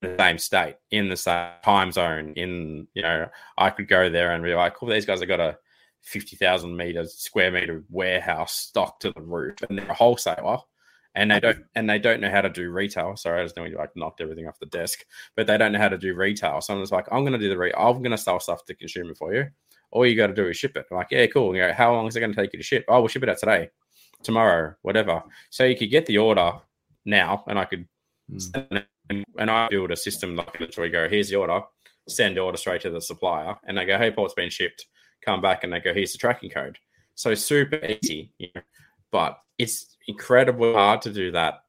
the 0.02 0.16
same 0.18 0.38
state, 0.38 0.76
in 0.90 1.08
the 1.08 1.16
same 1.16 1.50
time 1.64 1.92
zone. 1.92 2.32
In, 2.36 2.86
you 2.94 3.02
know, 3.02 3.26
I 3.58 3.70
could 3.70 3.88
go 3.88 4.08
there 4.08 4.32
and 4.32 4.44
be 4.44 4.54
like, 4.54 4.74
cool, 4.74 4.88
these 4.88 5.06
guys 5.06 5.20
have 5.20 5.28
got 5.28 5.40
a 5.40 5.58
50,000 6.02 6.76
meter 6.76 7.04
square 7.06 7.50
meter 7.50 7.84
warehouse 7.90 8.54
stocked 8.54 9.02
to 9.02 9.12
the 9.12 9.20
roof 9.20 9.56
and 9.68 9.78
they're 9.78 9.88
a 9.88 9.94
wholesaler 9.94 10.58
and 11.14 11.30
they 11.30 11.40
don't 11.40 11.64
and 11.74 11.88
they 11.88 11.98
don't 11.98 12.20
know 12.20 12.30
how 12.30 12.40
to 12.40 12.48
do 12.48 12.70
retail. 12.70 13.16
Sorry, 13.16 13.40
I 13.40 13.44
just 13.44 13.56
nearly 13.56 13.74
like 13.74 13.90
knocked 13.96 14.20
everything 14.20 14.46
off 14.46 14.58
the 14.60 14.66
desk, 14.66 15.04
but 15.36 15.46
they 15.46 15.58
don't 15.58 15.72
know 15.72 15.78
how 15.78 15.88
to 15.88 15.98
do 15.98 16.14
retail. 16.14 16.60
So 16.60 16.74
I'm 16.74 16.80
just 16.80 16.92
like, 16.92 17.06
I'm 17.10 17.22
going 17.22 17.32
to 17.32 17.38
do 17.38 17.48
the 17.48 17.58
re- 17.58 17.74
I'm 17.76 17.98
going 17.98 18.12
to 18.12 18.18
sell 18.18 18.40
stuff 18.40 18.64
to 18.66 18.74
consumer 18.74 19.14
for 19.14 19.34
you. 19.34 19.48
All 19.90 20.06
you 20.06 20.16
got 20.16 20.28
to 20.28 20.34
do 20.34 20.46
is 20.46 20.56
ship 20.56 20.76
it. 20.76 20.86
I'm 20.90 20.96
like, 20.96 21.08
yeah, 21.10 21.26
cool. 21.26 21.54
You 21.54 21.62
go, 21.62 21.72
how 21.72 21.92
long 21.92 22.06
is 22.06 22.14
it 22.14 22.20
going 22.20 22.32
to 22.32 22.40
take 22.40 22.52
you 22.52 22.58
to 22.58 22.64
ship? 22.64 22.84
Oh, 22.88 23.00
we'll 23.00 23.08
ship 23.08 23.24
it 23.24 23.28
out 23.28 23.38
today, 23.38 23.70
tomorrow, 24.22 24.74
whatever. 24.82 25.22
So 25.50 25.64
you 25.64 25.76
could 25.76 25.90
get 25.90 26.06
the 26.06 26.18
order 26.18 26.52
now, 27.04 27.44
and 27.48 27.58
I 27.58 27.64
could, 27.64 27.88
mm. 28.32 28.84
and, 29.08 29.24
and 29.36 29.50
I 29.50 29.66
build 29.68 29.90
a 29.90 29.96
system 29.96 30.36
like 30.36 30.60
literally 30.60 30.90
go, 30.90 31.08
here's 31.08 31.28
the 31.28 31.36
order, 31.36 31.62
send 32.08 32.36
the 32.36 32.40
order 32.40 32.56
straight 32.56 32.82
to 32.82 32.90
the 32.90 33.00
supplier, 33.00 33.56
and 33.66 33.76
they 33.76 33.84
go, 33.84 33.98
hey, 33.98 34.12
Paul, 34.12 34.26
it's 34.26 34.34
been 34.34 34.50
shipped. 34.50 34.86
Come 35.24 35.40
back, 35.40 35.64
and 35.64 35.72
they 35.72 35.80
go, 35.80 35.92
here's 35.92 36.12
the 36.12 36.18
tracking 36.18 36.50
code. 36.50 36.78
So 37.16 37.34
super 37.34 37.80
easy, 37.84 38.32
you 38.38 38.48
know, 38.54 38.62
but 39.10 39.40
it's 39.58 39.96
incredibly 40.10 40.72
hard 40.72 41.02
to 41.02 41.12
do 41.12 41.32
that 41.32 41.64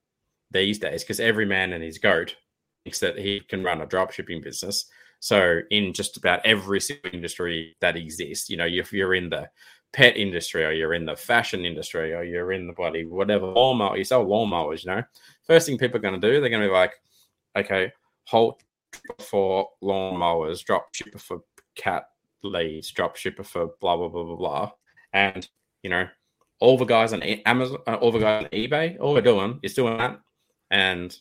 these 0.52 0.80
days 0.80 1.04
because 1.04 1.20
every 1.20 1.46
man 1.46 1.74
and 1.74 1.84
his 1.84 1.98
goat 1.98 2.36
thinks 2.84 3.00
that 3.00 3.18
he 3.18 3.40
can 3.40 3.64
run 3.64 3.82
a 3.82 3.86
drop 3.86 4.12
shipping 4.12 4.42
business. 4.42 4.86
So 5.20 5.60
in 5.70 5.94
just 5.94 6.18
about 6.18 6.46
every 6.46 6.82
single 6.82 7.12
industry 7.14 7.76
that 7.80 7.96
exists, 7.96 8.50
you 8.50 8.58
know, 8.58 8.66
if 8.66 8.92
you're 8.92 9.14
in 9.14 9.30
the 9.30 9.50
pet 9.94 10.18
industry 10.18 10.66
or 10.66 10.72
you're 10.72 10.94
in 10.94 11.06
the 11.06 11.16
fashion 11.16 11.66
industry 11.66 12.14
or 12.14 12.24
you're 12.24 12.54
in 12.54 12.66
the 12.66 12.74
bloody 12.74 13.06
whatever 13.06 13.46
lawnmower, 13.46 13.98
you 13.98 14.04
sell 14.04 14.26
lawnmowers, 14.26 14.84
you 14.84 14.92
know, 14.92 15.04
first 15.46 15.68
thing 15.68 15.78
people 15.78 15.98
are 15.98 16.02
going 16.02 16.20
to 16.20 16.28
do, 16.28 16.42
they're 16.42 16.50
going 16.50 16.62
to 16.62 16.68
be 16.68 16.74
like, 16.74 16.94
okay, 17.56 17.92
halt 18.26 18.62
for 19.20 19.70
lawnmowers, 19.84 20.64
drop 20.64 20.88
shipper 20.94 21.20
for 21.20 21.42
cat 21.76 22.06
leads, 22.44 22.92
drop 22.92 23.16
shipper 23.16 23.44
for 23.44 23.70
blah, 23.80 23.96
blah, 23.96 24.08
blah, 24.08 24.24
blah, 24.24 24.36
blah. 24.36 24.72
And, 25.14 25.48
you 25.84 25.90
know, 25.90 26.08
all 26.62 26.77
the 26.77 26.86
guys 26.86 27.12
on 27.12 27.22
Amazon, 27.24 27.80
uh, 27.88 27.96
all 27.96 28.12
the 28.12 28.20
guys 28.20 28.46
on 28.46 28.50
eBay, 28.51 28.98
all 29.00 29.13
they're 29.13 29.22
doing 29.22 29.60
is 29.63 29.74
doing 29.74 29.98
that 29.98 30.20
and 30.70 31.18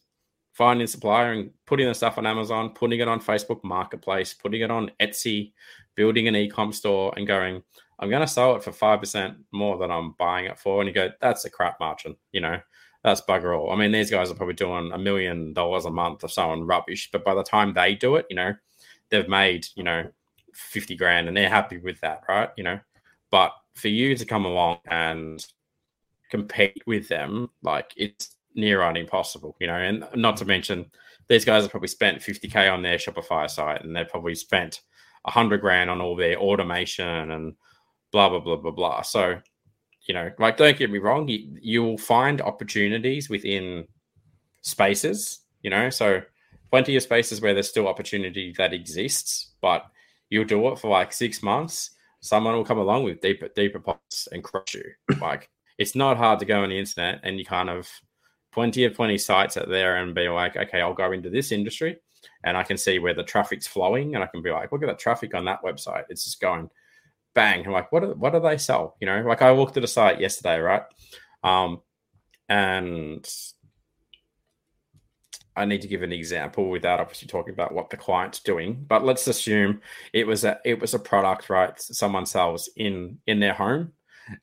finding 0.52 0.87
supplier 0.87 1.32
and 1.32 1.50
putting 1.66 1.88
the 1.88 1.94
stuff 1.94 2.18
on 2.18 2.26
Amazon, 2.26 2.70
putting 2.70 3.00
it 3.00 3.09
on 3.09 3.20
Facebook 3.20 3.64
Marketplace, 3.64 4.35
putting 4.35 4.61
it 4.61 4.70
on 4.70 4.90
Etsy, 5.00 5.52
building 5.97 6.28
an 6.28 6.37
e-com 6.37 6.73
store, 6.73 7.12
and 7.16 7.26
going, 7.26 7.62
I'm 7.99 8.11
going 8.11 8.20
to 8.20 8.26
sell 8.26 8.54
it 8.54 8.62
for 8.62 8.70
five 8.70 9.00
percent 9.00 9.38
more 9.50 9.78
than 9.78 9.90
I'm 9.90 10.12
buying 10.12 10.44
it 10.44 10.59
for. 10.59 10.80
And 10.80 10.88
you 10.88 10.94
go, 10.94 11.11
that's 11.20 11.47
a 11.47 11.50
crap 11.50 11.80
margin, 11.80 12.16
you 12.32 12.40
know. 12.40 12.61
That's 13.02 13.23
bugger 13.23 13.59
all. 13.59 13.73
I 13.73 13.76
mean, 13.76 13.92
these 13.92 14.11
guys 14.11 14.30
are 14.30 14.35
probably 14.35 14.54
doing 14.54 14.92
a 14.92 14.99
million 14.99 15.54
dollars 15.54 15.87
a 15.87 15.90
month 15.90 16.23
or 16.23 16.28
so 16.28 16.42
selling 16.42 16.66
rubbish, 16.66 17.09
but 17.11 17.25
by 17.25 17.35
the 17.35 17.42
time 17.42 17.73
they 17.73 17.94
do 17.94 18.16
it, 18.16 18.26
you 18.28 18.37
know, 18.37 18.54
they've 19.09 19.28
made, 19.28 19.66
you 19.75 19.82
know, 19.82 20.11
50 20.52 20.97
grand 20.97 21.26
and 21.26 21.35
they're 21.35 21.49
happy 21.49 21.78
with 21.78 21.99
that, 22.00 22.25
right? 22.28 22.50
You 22.59 22.64
know, 22.64 22.80
but 23.30 23.52
for 23.75 23.89
you 23.89 24.17
to 24.17 24.25
come 24.25 24.45
along 24.45 24.79
and 24.87 25.45
compete 26.31 26.83
with 26.87 27.09
them, 27.09 27.50
like 27.62 27.93
it's 27.97 28.37
near 28.55 28.83
on 28.83 28.97
impossible, 28.97 29.57
you 29.61 29.67
know. 29.67 29.75
And 29.75 30.05
not 30.15 30.37
to 30.39 30.45
mention, 30.45 30.91
these 31.29 31.45
guys 31.45 31.62
have 31.62 31.71
probably 31.71 31.89
spent 31.89 32.23
50k 32.23 32.73
on 32.73 32.83
their 32.83 32.97
Shopify 32.97 33.49
site, 33.49 33.85
and 33.85 33.95
they've 33.95 34.09
probably 34.09 34.35
spent 34.35 34.81
100 35.23 35.61
grand 35.61 35.91
on 35.91 36.00
all 36.00 36.17
their 36.17 36.37
automation 36.37 37.31
and 37.31 37.55
blah 38.12 38.29
blah 38.29 38.41
blah 38.41 38.57
blah 38.57 38.71
blah. 38.71 39.03
So, 39.03 39.41
you 40.07 40.15
know, 40.15 40.31
like 40.39 40.57
don't 40.57 40.77
get 40.77 40.91
me 40.91 40.99
wrong, 40.99 41.29
you, 41.29 41.57
you'll 41.61 41.99
find 41.99 42.41
opportunities 42.41 43.29
within 43.29 43.87
spaces, 44.62 45.41
you 45.62 45.71
know, 45.71 45.91
so 45.91 46.23
plenty 46.71 46.97
of 46.97 47.03
spaces 47.03 47.41
where 47.41 47.55
there's 47.55 47.69
still 47.69 47.89
opportunity 47.89 48.55
that 48.57 48.73
exists, 48.73 49.55
but 49.61 49.85
you'll 50.31 50.45
do 50.45 50.69
it 50.69 50.79
for 50.79 50.89
like 50.89 51.12
six 51.12 51.43
months. 51.43 51.91
Someone 52.21 52.55
will 52.55 52.65
come 52.65 52.79
along 52.79 53.05
with 53.05 53.21
deeper, 53.21 53.49
deeper 53.49 53.81
pots 53.81 54.29
and 54.33 54.45
crush 54.45 54.75
you. 54.75 54.85
Like 55.21 55.50
it's 55.79 55.95
not 55.95 56.17
hard 56.17 56.39
to 56.41 56.45
go 56.45 56.62
on 56.62 56.69
the 56.69 56.79
internet 56.79 57.21
and 57.23 57.39
you 57.39 57.45
kind 57.45 57.71
of 57.71 57.89
plenty 58.53 58.85
of 58.85 58.95
plenty 58.95 59.17
sites 59.17 59.57
out 59.57 59.69
there 59.69 59.97
and 59.97 60.15
be 60.15 60.29
like, 60.29 60.57
okay, 60.57 60.81
I'll 60.81 60.95
go 60.95 61.12
into 61.12 61.31
this 61.31 61.53
industry 61.53 61.99
and 62.45 62.57
I 62.57 62.62
can 62.62 62.77
see 62.77 62.99
where 62.99 63.15
the 63.15 63.23
traffic's 63.23 63.67
flowing 63.67 64.15
and 64.15 64.25
I 64.25 64.27
can 64.27 64.43
be 64.43 64.50
like, 64.50 64.73
look 64.73 64.83
at 64.83 64.87
that 64.87 64.99
traffic 64.99 65.35
on 65.35 65.45
that 65.47 65.62
website. 65.62 66.05
It's 66.09 66.25
just 66.25 66.41
going 66.41 66.69
bang. 67.35 67.65
I'm 67.65 67.73
like, 67.73 67.93
what 67.93 68.00
do, 68.00 68.09
what 68.09 68.33
do 68.33 68.41
they 68.41 68.59
sell? 68.59 68.97
You 69.00 69.07
know, 69.07 69.23
like 69.27 69.43
I 69.43 69.53
looked 69.53 69.77
at 69.77 69.85
a 69.85 69.89
site 69.89 70.21
yesterday, 70.21 70.59
right? 70.59 70.83
Um, 71.43 71.81
and 72.49 73.27
I 75.57 75.64
need 75.64 75.83
to 75.83 75.88
give 75.88 76.02
an 76.02 76.12
example 76.12 76.71
without 76.71 77.00
obviously 77.00 77.28
talking 77.28 77.52
about 77.52 77.75
what 77.75 77.90
the 77.90 77.97
client's 77.97 78.40
doing. 78.40 78.85
But 78.88 79.04
let's 79.04 79.26
assume 79.26 79.80
it 80.12 80.26
was 80.26 80.45
a 80.45 80.59
it 80.64 80.80
was 80.80 80.95
a 80.95 80.99
product, 80.99 81.50
right? 81.50 81.78
Someone 81.80 82.26
sells 82.26 82.69
in 82.76 83.19
in 83.26 83.40
their 83.40 83.54
home, 83.54 83.92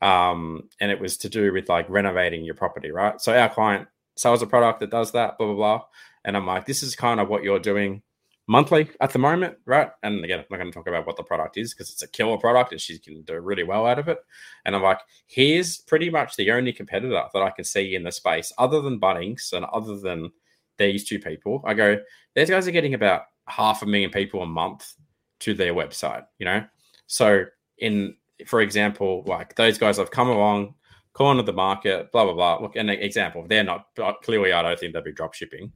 um, 0.01 0.69
and 0.81 0.91
it 0.91 0.99
was 0.99 1.17
to 1.17 1.29
do 1.29 1.51
with 1.53 1.69
like 1.69 1.89
renovating 1.89 2.43
your 2.43 2.55
property, 2.55 2.91
right? 2.91 3.19
So 3.21 3.37
our 3.37 3.49
client 3.49 3.87
sells 4.15 4.41
a 4.41 4.47
product 4.47 4.79
that 4.81 4.91
does 4.91 5.11
that, 5.13 5.37
blah 5.37 5.47
blah 5.47 5.55
blah. 5.55 5.85
And 6.25 6.35
I'm 6.35 6.45
like, 6.45 6.65
this 6.65 6.83
is 6.83 6.95
kind 6.95 7.19
of 7.19 7.29
what 7.29 7.43
you're 7.43 7.59
doing 7.59 8.01
monthly 8.47 8.89
at 9.01 9.11
the 9.11 9.19
moment, 9.19 9.57
right? 9.65 9.91
And 10.03 10.23
again, 10.23 10.39
I'm 10.39 10.45
not 10.49 10.57
going 10.57 10.71
to 10.71 10.75
talk 10.75 10.87
about 10.87 11.05
what 11.05 11.17
the 11.17 11.23
product 11.23 11.57
is 11.57 11.73
because 11.73 11.91
it's 11.91 12.01
a 12.01 12.07
killer 12.07 12.37
product 12.37 12.71
and 12.71 12.81
she 12.81 12.97
can 12.97 13.21
do 13.23 13.39
really 13.39 13.63
well 13.63 13.85
out 13.85 13.99
of 13.99 14.07
it. 14.07 14.19
And 14.65 14.75
I'm 14.75 14.81
like, 14.81 14.99
here's 15.27 15.77
pretty 15.77 16.09
much 16.09 16.35
the 16.35 16.51
only 16.51 16.73
competitor 16.73 17.21
that 17.33 17.41
I 17.41 17.49
can 17.51 17.65
see 17.65 17.95
in 17.95 18.03
the 18.03 18.11
space 18.11 18.51
other 18.57 18.81
than 18.81 18.99
Bunnings 18.99 19.51
and 19.51 19.65
other 19.65 19.97
than 19.99 20.31
these 20.77 21.03
two 21.03 21.19
people. 21.19 21.61
I 21.65 21.73
go, 21.73 21.99
these 22.35 22.49
guys 22.49 22.67
are 22.67 22.71
getting 22.71 22.93
about 22.93 23.23
half 23.47 23.81
a 23.81 23.85
million 23.85 24.09
people 24.09 24.41
a 24.41 24.45
month 24.45 24.93
to 25.39 25.53
their 25.53 25.73
website, 25.73 26.25
you 26.39 26.45
know? 26.45 26.63
So, 27.07 27.45
in 27.77 28.15
for 28.45 28.61
example, 28.61 29.23
like 29.25 29.55
those 29.55 29.77
guys 29.77 29.97
have 29.97 30.11
come 30.11 30.29
along, 30.29 30.75
cornered 31.13 31.45
the 31.45 31.53
market, 31.53 32.11
blah, 32.11 32.23
blah, 32.25 32.33
blah. 32.33 32.59
Look, 32.61 32.75
an 32.75 32.89
example, 32.89 33.45
they're 33.47 33.63
not 33.63 33.87
clearly, 34.23 34.51
I 34.51 34.61
don't 34.61 34.79
think 34.79 34.93
they'd 34.93 35.03
be 35.03 35.11
drop 35.11 35.33
shipping, 35.33 35.71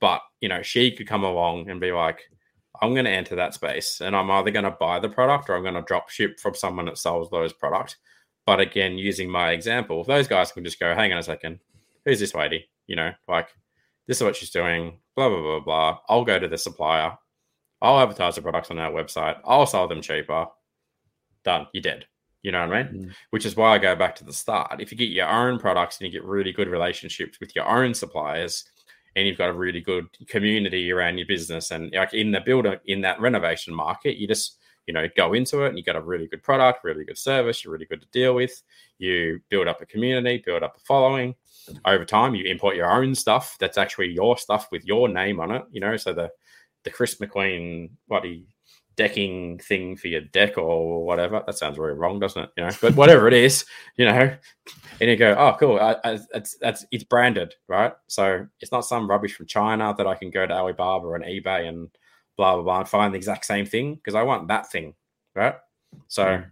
but 0.00 0.22
you 0.40 0.48
know, 0.48 0.62
she 0.62 0.90
could 0.90 1.06
come 1.06 1.24
along 1.24 1.68
and 1.68 1.80
be 1.80 1.92
like, 1.92 2.20
I'm 2.80 2.94
going 2.94 3.04
to 3.04 3.10
enter 3.10 3.34
that 3.36 3.54
space 3.54 4.00
and 4.00 4.14
I'm 4.14 4.30
either 4.30 4.50
going 4.50 4.64
to 4.64 4.70
buy 4.70 5.00
the 5.00 5.08
product 5.08 5.50
or 5.50 5.56
I'm 5.56 5.62
going 5.62 5.74
to 5.74 5.82
drop 5.82 6.08
ship 6.08 6.38
from 6.38 6.54
someone 6.54 6.86
that 6.86 6.98
sells 6.98 7.28
those 7.28 7.52
products. 7.52 7.96
But 8.46 8.60
again, 8.60 8.96
using 8.96 9.28
my 9.28 9.50
example, 9.50 10.04
those 10.04 10.28
guys 10.28 10.52
can 10.52 10.64
just 10.64 10.80
go, 10.80 10.94
hang 10.94 11.12
on 11.12 11.18
a 11.18 11.22
second, 11.22 11.58
who's 12.04 12.20
this 12.20 12.34
lady? 12.34 12.70
You 12.86 12.96
know, 12.96 13.12
like 13.26 13.48
this 14.08 14.16
is 14.16 14.22
what 14.24 14.34
she's 14.34 14.50
doing, 14.50 14.98
blah, 15.14 15.28
blah, 15.28 15.40
blah, 15.40 15.60
blah. 15.60 15.98
I'll 16.08 16.24
go 16.24 16.38
to 16.38 16.48
the 16.48 16.58
supplier. 16.58 17.16
I'll 17.80 18.00
advertise 18.00 18.34
the 18.34 18.42
products 18.42 18.70
on 18.70 18.78
our 18.78 18.90
website. 18.90 19.36
I'll 19.44 19.66
sell 19.66 19.86
them 19.86 20.00
cheaper. 20.00 20.46
Done. 21.44 21.68
You're 21.72 21.82
dead. 21.82 22.06
You 22.42 22.52
know 22.52 22.66
what 22.66 22.74
I 22.74 22.82
mean? 22.82 23.02
Mm. 23.02 23.12
Which 23.30 23.46
is 23.46 23.54
why 23.54 23.74
I 23.74 23.78
go 23.78 23.94
back 23.94 24.16
to 24.16 24.24
the 24.24 24.32
start. 24.32 24.80
If 24.80 24.90
you 24.90 24.98
get 24.98 25.10
your 25.10 25.28
own 25.28 25.58
products 25.58 25.98
and 26.00 26.06
you 26.06 26.12
get 26.12 26.26
really 26.26 26.52
good 26.52 26.68
relationships 26.68 27.38
with 27.38 27.54
your 27.54 27.68
own 27.68 27.94
suppliers, 27.94 28.64
and 29.16 29.26
you've 29.26 29.38
got 29.38 29.50
a 29.50 29.54
really 29.54 29.80
good 29.80 30.06
community 30.28 30.90
around 30.92 31.18
your 31.18 31.26
business, 31.26 31.70
and 31.70 31.92
like 31.94 32.14
in 32.14 32.30
the 32.30 32.40
builder 32.40 32.80
in 32.86 33.00
that 33.02 33.20
renovation 33.20 33.74
market, 33.74 34.16
you 34.16 34.26
just 34.26 34.58
you 34.88 34.94
know 34.94 35.06
go 35.16 35.34
into 35.34 35.62
it 35.62 35.68
and 35.68 35.78
you 35.78 35.84
got 35.84 35.94
a 35.94 36.00
really 36.00 36.26
good 36.26 36.42
product, 36.42 36.82
really 36.82 37.04
good 37.04 37.18
service, 37.18 37.62
you're 37.62 37.72
really 37.72 37.86
good 37.86 38.00
to 38.00 38.08
deal 38.08 38.34
with. 38.34 38.62
You 38.98 39.40
build 39.48 39.68
up 39.68 39.80
a 39.80 39.86
community, 39.86 40.42
build 40.44 40.64
up 40.64 40.76
a 40.76 40.80
following, 40.80 41.36
over 41.84 42.04
time 42.04 42.34
you 42.34 42.44
import 42.44 42.76
your 42.76 42.90
own 42.90 43.14
stuff 43.14 43.56
that's 43.58 43.78
actually 43.78 44.08
your 44.08 44.36
stuff 44.38 44.68
with 44.70 44.84
your 44.84 45.08
name 45.08 45.40
on 45.40 45.50
it 45.50 45.64
you 45.70 45.80
know 45.80 45.96
so 45.96 46.12
the 46.12 46.30
the 46.84 46.90
chris 46.90 47.16
mcqueen 47.16 47.90
bloody 48.08 48.46
decking 48.96 49.58
thing 49.58 49.96
for 49.96 50.08
your 50.08 50.20
deck 50.20 50.58
or 50.58 51.04
whatever 51.04 51.42
that 51.46 51.56
sounds 51.56 51.76
very 51.76 51.94
wrong 51.94 52.18
doesn't 52.18 52.44
it? 52.44 52.50
You 52.56 52.64
know 52.64 52.70
but 52.80 52.96
whatever 52.96 53.28
it 53.28 53.34
is 53.34 53.64
you 53.96 54.04
know 54.04 54.34
and 55.00 55.10
you 55.10 55.16
go 55.16 55.36
oh 55.38 55.56
cool 55.58 55.78
I, 55.78 55.96
I, 56.04 56.18
it's 56.34 56.56
that's 56.56 56.84
it's 56.90 57.04
branded 57.04 57.54
right? 57.68 57.92
So 58.08 58.46
it's 58.60 58.72
not 58.72 58.84
some 58.84 59.08
rubbish 59.08 59.34
from 59.34 59.46
china 59.46 59.94
that 59.96 60.06
i 60.06 60.14
can 60.14 60.30
go 60.30 60.46
to 60.46 60.54
alibaba 60.54 61.12
and 61.12 61.24
ebay 61.24 61.68
and 61.68 61.90
blah 62.38 62.54
blah 62.54 62.62
blah 62.62 62.78
and 62.78 62.88
find 62.88 63.12
the 63.12 63.18
exact 63.18 63.44
same 63.44 63.66
thing 63.66 63.96
because 63.96 64.14
i 64.14 64.22
want 64.22 64.48
that 64.48 64.70
thing 64.70 64.94
right? 65.34 65.56
So 66.08 66.42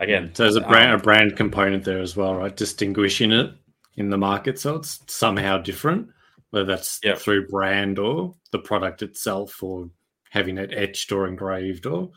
again 0.00 0.34
so 0.34 0.44
there's 0.44 0.56
a 0.56 0.62
brand 0.62 0.92
um, 0.92 1.00
a 1.00 1.02
brand 1.02 1.36
component 1.36 1.84
there 1.84 2.00
as 2.00 2.16
well 2.16 2.34
right? 2.34 2.56
Distinguishing 2.56 3.32
it 3.32 3.52
in 3.96 4.10
the 4.10 4.18
market, 4.18 4.58
so 4.58 4.76
it's 4.76 5.00
somehow 5.06 5.58
different, 5.58 6.08
whether 6.50 6.66
that's 6.66 7.00
through 7.16 7.48
brand 7.48 7.98
or 7.98 8.34
the 8.50 8.58
product 8.58 9.02
itself, 9.02 9.62
or 9.62 9.88
having 10.30 10.58
it 10.58 10.72
etched 10.72 11.12
or 11.12 11.26
engraved, 11.26 11.86
or 11.86 12.10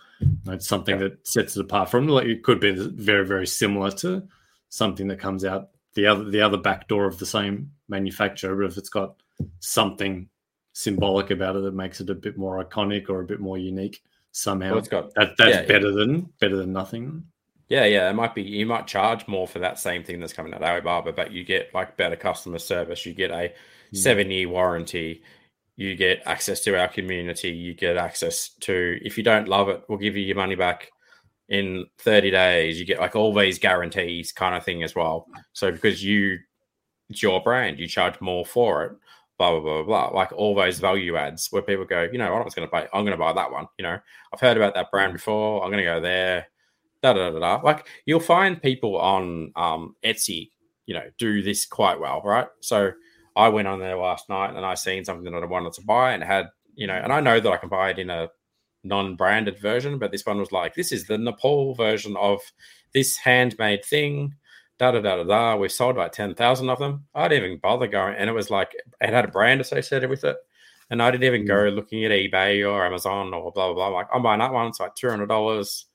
it's 0.48 0.68
something 0.68 0.98
that 0.98 1.26
sets 1.28 1.56
it 1.56 1.62
apart 1.62 1.90
from. 1.90 2.08
Like 2.08 2.26
it 2.26 2.44
could 2.44 2.60
be 2.60 2.72
very, 2.72 3.26
very 3.26 3.48
similar 3.48 3.92
to 3.92 4.24
something 4.70 5.08
that 5.08 5.20
comes 5.20 5.46
out 5.46 5.70
the 5.94 6.08
other 6.08 6.26
the 6.26 6.42
other 6.42 6.58
back 6.58 6.88
door 6.88 7.06
of 7.06 7.20
the 7.20 7.26
same 7.26 7.72
manufacturer, 7.88 8.56
but 8.56 8.72
if 8.72 8.78
it's 8.78 8.90
got 8.90 9.22
something 9.60 10.30
symbolic 10.78 11.32
about 11.32 11.56
it 11.56 11.64
that 11.64 11.74
makes 11.74 12.00
it 12.02 12.10
a 12.12 12.14
bit 12.14 12.38
more 12.38 12.64
iconic 12.64 13.10
or 13.10 13.22
a 13.22 13.26
bit 13.26 13.40
more 13.40 13.58
unique 13.58 14.04
somehow, 14.32 14.70
well, 14.70 14.78
it's 14.78 14.88
got 14.88 15.12
that, 15.16 15.36
that's 15.36 15.56
yeah, 15.56 15.66
better 15.66 15.92
than 15.92 16.22
better 16.40 16.56
than 16.56 16.72
nothing. 16.72 17.24
Yeah, 17.68 17.86
yeah, 17.86 18.10
it 18.10 18.14
might 18.14 18.36
be. 18.36 18.44
You 18.44 18.68
might 18.68 18.86
charge 18.86 19.28
more 19.28 19.48
for 19.48 19.58
that 19.60 19.80
same 19.80 20.04
thing 20.04 20.20
that's 20.20 20.34
coming 20.34 20.54
out 20.54 20.62
of 20.62 20.70
Alibaba, 20.70 21.12
but 21.12 21.32
you 21.32 21.44
get 21.44 21.74
like 21.74 21.98
better 21.98 22.16
customer 22.16 22.60
service. 22.60 23.06
You 23.08 23.14
get 23.14 23.32
a 23.32 23.34
mm. 23.34 23.54
seven-year 23.94 24.48
warranty. 24.48 25.24
You 25.76 25.96
get 25.96 26.22
access 26.26 26.62
to 26.62 26.80
our 26.80 26.88
community. 26.88 27.50
You 27.50 27.74
get 27.74 27.98
access 27.98 28.50
to. 28.62 29.00
If 29.02 29.18
you 29.18 29.24
don't 29.24 29.48
love 29.48 29.70
it, 29.70 29.84
we'll 29.90 29.98
give 29.98 30.16
you 30.16 30.24
your 30.24 30.38
money 30.38 30.56
back 30.56 30.92
in 31.50 31.86
30 31.98 32.30
days. 32.30 32.80
You 32.80 32.86
get 32.86 33.00
like 33.00 33.16
all 33.16 33.34
these 33.34 33.58
guarantees, 33.58 34.32
kind 34.32 34.56
of 34.56 34.64
thing 34.64 34.84
as 34.84 34.94
well. 34.94 35.26
So 35.54 35.72
because 35.72 36.04
you, 36.04 36.38
it's 37.10 37.24
your 37.24 37.42
brand, 37.42 37.80
you 37.80 37.88
charge 37.88 38.22
more 38.22 38.46
for 38.46 38.84
it. 38.86 38.92
Blah 39.38 39.52
blah 39.52 39.60
blah 39.60 39.84
blah. 39.84 40.08
Like 40.08 40.32
all 40.32 40.56
those 40.56 40.80
value 40.80 41.16
adds 41.16 41.48
where 41.52 41.62
people 41.62 41.86
go, 41.86 42.08
you 42.12 42.18
know, 42.18 42.32
what 42.32 42.42
I 42.42 42.46
was 42.46 42.56
going 42.56 42.68
to 42.68 42.72
buy. 42.72 42.88
I'm 42.94 43.06
going 43.06 43.12
to 43.12 43.18
buy 43.18 43.34
that 43.34 43.52
one. 43.52 43.68
You 43.78 43.84
know, 43.84 44.00
I've 44.34 44.40
heard 44.40 44.58
about 44.58 44.74
that 44.74 44.92
brand 44.92 45.14
before. 45.14 45.64
I'm 45.64 45.72
going 45.72 45.84
to 45.84 45.92
go 45.92 46.02
there 46.02 46.48
da, 47.02 47.14
da, 47.14 47.30
da, 47.32 47.40
da. 47.40 47.62
Like 47.64 47.88
you'll 48.06 48.20
find 48.20 48.62
people 48.62 48.98
on 48.98 49.52
um, 49.56 49.96
Etsy, 50.04 50.52
you 50.86 50.94
know, 50.94 51.10
do 51.18 51.42
this 51.42 51.66
quite 51.66 52.00
well, 52.00 52.22
right? 52.24 52.48
So 52.62 52.92
I 53.36 53.50
went 53.50 53.68
on 53.68 53.80
there 53.80 53.98
last 53.98 54.30
night 54.30 54.56
and 54.56 54.66
I 54.66 54.76
seen 54.76 55.06
something 55.06 55.32
that 55.32 55.44
I 55.44 55.46
wanted 55.46 55.74
to 55.74 55.82
buy 55.82 56.14
and 56.14 56.24
had, 56.24 56.48
you 56.76 56.88
know, 56.88 56.96
and 56.96 57.12
I 57.12 57.20
know 57.20 57.40
that 57.40 57.52
I 57.52 57.58
can 57.58 57.70
buy 57.70 57.92
it 57.92 58.00
in 58.00 58.10
a 58.10 58.30
non-branded 58.84 59.60
version, 59.60 60.00
but 60.00 60.12
this 60.12 60.26
one 60.26 60.40
was 60.40 60.52
like, 60.52 60.76
this 60.76 60.92
is 60.92 61.06
the 61.06 61.18
Nepal 61.18 61.76
version 61.76 62.16
of 62.18 62.40
this 62.94 63.18
handmade 63.18 63.84
thing. 63.86 64.36
Da 64.80 64.92
da 64.92 65.02
da 65.02 65.18
da 65.18 65.24
da. 65.24 65.56
We 65.56 65.70
sold 65.70 65.98
like 65.98 66.12
ten 66.12 66.36
thousand 66.36 66.70
of 66.70 66.80
them. 66.80 67.06
I 67.16 67.28
didn't 67.28 67.46
even 67.46 67.58
bother 67.60 67.88
going, 67.88 68.16
and 68.16 68.30
it 68.30 68.34
was 68.34 68.50
like 68.50 68.76
it 69.02 69.14
had 69.14 69.26
a 69.26 69.30
brand 69.30 69.62
associated 69.62 70.10
with 70.10 70.24
it, 70.24 70.38
and 70.90 71.02
I 71.02 71.10
didn't 71.12 71.24
even 71.24 71.46
go 71.46 71.56
mm. 71.56 71.76
looking 71.76 72.06
at 72.06 72.12
eBay 72.12 72.70
or 72.70 72.86
Amazon 72.86 73.34
or 73.34 73.52
blah 73.52 73.74
blah 73.74 73.74
blah. 73.74 73.88
Like 73.88 74.08
I'm 74.14 74.22
buying 74.22 74.40
that 74.40 74.54
one. 74.54 74.68
It's 74.68 74.80
like 74.80 74.96
two 74.96 75.10
hundred 75.10 75.28
dollars 75.28 75.86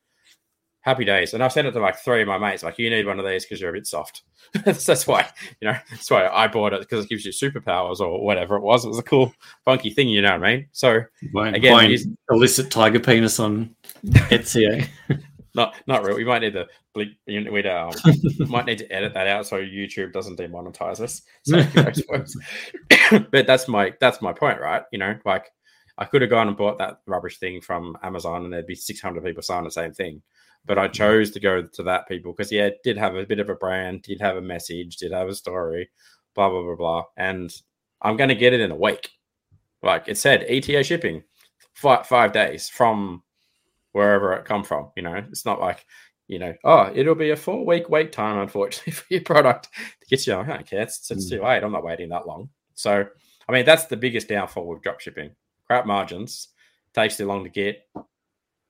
happy 0.83 1.05
days. 1.05 1.33
And 1.33 1.43
I've 1.43 1.53
sent 1.53 1.67
it 1.67 1.73
to 1.73 1.81
like 1.81 1.97
three 1.97 2.23
of 2.23 2.29
my 2.29 2.39
mates, 2.39 2.63
like, 2.63 2.79
you 2.79 2.91
need 2.91 3.07
one 3.07 3.19
of 3.19 3.27
these 3.27 3.45
because 3.45 3.61
you're 3.61 3.71
a 3.71 3.73
bit 3.73 3.87
soft. 3.87 4.23
that's 4.65 5.07
why, 5.07 5.29
you 5.61 5.69
know, 5.69 5.77
that's 5.91 6.11
why 6.11 6.27
I 6.29 6.49
bought 6.49 6.73
it 6.73 6.81
because 6.81 7.05
it 7.05 7.09
gives 7.09 7.25
you 7.25 7.33
superpowers 7.33 8.01
or 8.01 8.23
whatever 8.23 8.57
it 8.57 8.63
was. 8.63 8.85
It 8.85 8.89
was 8.89 8.99
a 8.99 9.05
cool, 9.05 9.33
funky 9.65 9.91
thing, 9.91 10.09
you 10.09 10.21
know 10.21 10.33
what 10.33 10.45
I 10.45 10.57
mean? 10.57 10.67
So, 10.73 11.03
again, 11.55 12.17
illicit 12.31 12.71
tiger 12.71 13.01
penis 13.01 13.39
on 13.39 13.75
Etsy. 14.05 14.87
Not 15.55 15.75
not 15.87 16.05
real. 16.05 16.17
We 16.17 16.25
might 16.25 16.41
need 16.41 16.55
to 16.55 16.67
bleep. 16.97 17.15
We'd 17.27 17.67
um, 17.67 17.93
might 18.49 18.67
need 18.67 18.79
to 18.79 18.91
edit 18.91 19.13
that 19.15 19.27
out 19.27 19.47
so 19.47 19.59
YouTube 19.59 20.13
doesn't 20.13 20.39
demonetize 20.39 21.01
us. 21.01 21.23
So, 21.45 23.19
but 23.31 23.47
that's 23.47 23.69
my 23.69 23.93
that's 24.01 24.23
my 24.23 24.33
point, 24.33 24.61
right? 24.61 24.83
You 24.93 24.99
know, 24.99 25.19
like 25.25 25.51
I 25.99 26.07
could 26.07 26.23
have 26.23 26.31
gone 26.31 26.49
and 26.49 26.57
bought 26.57 26.79
that 26.79 27.01
rubbish 27.07 27.39
thing 27.39 27.61
from 27.61 27.97
Amazon, 28.03 28.45
and 28.45 28.53
there'd 28.53 28.67
be 28.67 28.75
six 28.75 29.01
hundred 29.01 29.25
people 29.25 29.43
saying 29.43 29.65
the 29.65 29.71
same 29.71 29.93
thing. 29.93 30.23
But 30.65 30.79
I 30.79 30.89
chose 30.89 31.31
to 31.33 31.41
go 31.41 31.63
to 31.63 31.83
that 31.83 32.09
people 32.09 32.33
because 32.33 32.51
yeah, 32.53 32.67
it 32.67 32.79
did 32.85 32.97
have 32.97 33.17
a 33.17 33.27
bit 33.27 33.41
of 33.41 33.51
a 33.51 33.55
brand, 33.55 34.03
did 34.03 34.21
have 34.21 34.37
a 34.37 34.43
message, 34.43 34.97
did 34.97 35.13
have 35.13 35.29
a 35.29 35.35
story, 35.35 35.91
blah 36.35 36.49
blah 36.49 36.63
blah 36.63 36.77
blah. 36.77 37.05
And 37.17 37.53
I'm 38.01 38.17
going 38.17 38.29
to 38.31 38.35
get 38.35 38.53
it 38.53 38.61
in 38.61 38.71
a 38.71 38.77
week. 38.77 39.11
Like 39.83 40.05
it 40.07 40.17
said, 40.17 40.45
ETA 40.49 40.85
shipping, 40.85 41.25
five, 41.75 42.07
five 42.07 42.33
days 42.33 42.69
from 42.69 43.23
wherever 43.93 44.33
it 44.35 44.45
come 44.45 44.65
from. 44.65 44.91
You 44.97 45.03
know, 45.03 45.15
it's 45.15 45.45
not 45.45 45.61
like 45.61 45.85
you 46.29 46.39
know, 46.39 46.55
oh, 46.65 46.91
it'll 46.95 47.15
be 47.15 47.31
a 47.31 47.37
four 47.37 47.65
week 47.67 47.89
wait 47.91 48.13
time, 48.13 48.39
unfortunately, 48.39 48.93
for 48.93 49.05
your 49.11 49.23
product 49.23 49.69
to 50.01 50.07
get 50.09 50.27
you. 50.27 50.37
I 50.37 50.45
don't 50.45 50.67
care. 50.67 50.83
It's, 50.83 51.11
it's 51.11 51.27
mm. 51.27 51.31
too 51.31 51.43
late. 51.43 51.63
I'm 51.63 51.73
not 51.73 51.85
waiting 51.85 52.09
that 52.11 52.27
long. 52.27 52.49
So, 52.75 53.07
I 53.49 53.53
mean, 53.53 53.67
that's 53.67 53.87
the 53.87 53.97
biggest 53.97 54.29
downfall 54.29 54.67
with 54.67 54.83
drop 54.83 55.01
shipping. 55.01 55.33
Crap 55.67 55.85
margins 55.85 56.49
takes 56.95 57.17
too 57.17 57.27
long 57.27 57.45
to 57.45 57.51
get 57.51 57.87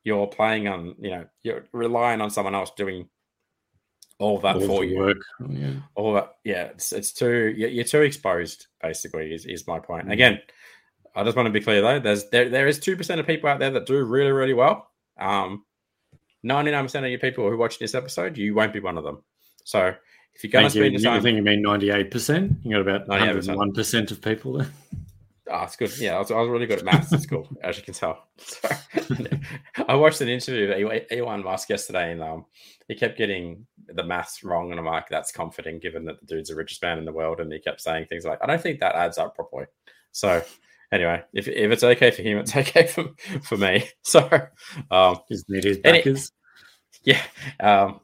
you're 0.04 0.26
playing 0.26 0.66
on, 0.66 0.96
you 1.00 1.10
know, 1.10 1.26
you're 1.44 1.64
relying 1.72 2.20
on 2.20 2.30
someone 2.30 2.54
else 2.56 2.72
doing 2.76 3.08
all 4.18 4.38
that 4.38 4.56
All 4.56 4.66
for 4.66 4.84
you. 4.84 4.98
work. 4.98 5.22
Yeah. 5.48 5.74
all 5.96 6.14
that 6.14 6.34
yeah 6.44 6.64
it's, 6.66 6.92
it's 6.92 7.12
too 7.12 7.52
you're 7.56 7.70
you're 7.70 7.84
too 7.84 8.02
exposed 8.02 8.68
basically 8.80 9.34
is, 9.34 9.46
is 9.46 9.66
my 9.66 9.80
point 9.80 10.06
Mm. 10.06 10.12
again 10.12 10.40
i 11.16 11.24
just 11.24 11.36
want 11.36 11.46
to 11.46 11.50
be 11.52 11.60
clear 11.60 11.80
though 11.80 11.98
there's 11.98 12.28
there, 12.30 12.48
there 12.48 12.68
is 12.68 12.78
2% 12.78 13.18
of 13.18 13.26
people 13.26 13.50
out 13.50 13.58
there 13.58 13.72
that 13.72 13.86
do 13.86 14.00
really 14.04 14.30
really 14.30 14.54
well 14.54 14.91
um 15.22 15.64
99% 16.44 17.04
of 17.04 17.10
your 17.10 17.18
people 17.20 17.48
who 17.48 17.56
watch 17.56 17.78
this 17.78 17.94
episode 17.94 18.36
you 18.36 18.54
won't 18.54 18.72
be 18.72 18.80
one 18.80 18.98
of 18.98 19.04
them 19.04 19.22
so 19.64 19.94
if 20.34 20.42
you're 20.42 20.50
going 20.50 20.64
to 20.64 20.70
Thank 20.70 20.92
you. 20.92 20.98
spend 20.98 21.02
your 21.02 21.12
I 21.12 21.20
think 21.20 21.36
you 21.36 21.42
mean 21.42 21.62
98%. 21.62 22.64
You 22.64 22.72
got 22.72 22.80
about 22.80 23.08
98%. 23.08 23.74
101% 23.74 24.10
of 24.10 24.22
people 24.22 24.54
there. 24.54 24.68
Oh, 25.50 25.64
it's 25.64 25.76
good. 25.76 25.96
Yeah, 25.98 26.16
I 26.16 26.18
was, 26.18 26.30
I 26.30 26.36
was 26.36 26.48
really 26.48 26.66
good 26.66 26.78
at 26.78 26.84
maths 26.84 27.12
at 27.12 27.20
school, 27.20 27.46
as 27.62 27.76
you 27.76 27.82
can 27.82 27.92
tell. 27.92 28.26
So, 28.38 28.68
I 29.88 29.94
watched 29.94 30.20
an 30.22 30.28
interview 30.28 30.86
of 30.86 31.02
Elon 31.10 31.44
Musk 31.44 31.68
yesterday, 31.68 32.12
and 32.12 32.22
um, 32.22 32.46
he 32.88 32.94
kept 32.94 33.18
getting 33.18 33.66
the 33.86 34.04
maths 34.04 34.42
wrong. 34.42 34.70
And 34.70 34.80
I'm 34.80 34.86
like, 34.86 35.08
that's 35.10 35.30
comforting, 35.30 35.78
given 35.78 36.06
that 36.06 36.20
the 36.20 36.26
dude's 36.26 36.48
the 36.48 36.56
richest 36.56 36.80
man 36.80 36.98
in 36.98 37.04
the 37.04 37.12
world. 37.12 37.40
And 37.40 37.52
he 37.52 37.58
kept 37.58 37.82
saying 37.82 38.06
things 38.06 38.24
like, 38.24 38.38
I 38.42 38.46
don't 38.46 38.62
think 38.62 38.80
that 38.80 38.94
adds 38.94 39.18
up 39.18 39.34
properly. 39.34 39.66
So, 40.12 40.42
anyway, 40.92 41.22
if, 41.32 41.48
if 41.48 41.70
it's 41.72 41.82
okay 41.82 42.10
for 42.10 42.22
him, 42.22 42.38
it's 42.38 42.54
okay 42.56 42.86
for, 42.86 43.06
for 43.42 43.56
me. 43.56 43.88
So, 44.04 44.28
um, 44.90 45.16
Just 45.30 45.48
need 45.48 45.64
his 45.64 45.78
Any- 45.84 45.98
backers. 45.98 46.30
yeah. 47.04 47.22
Um, 47.58 48.00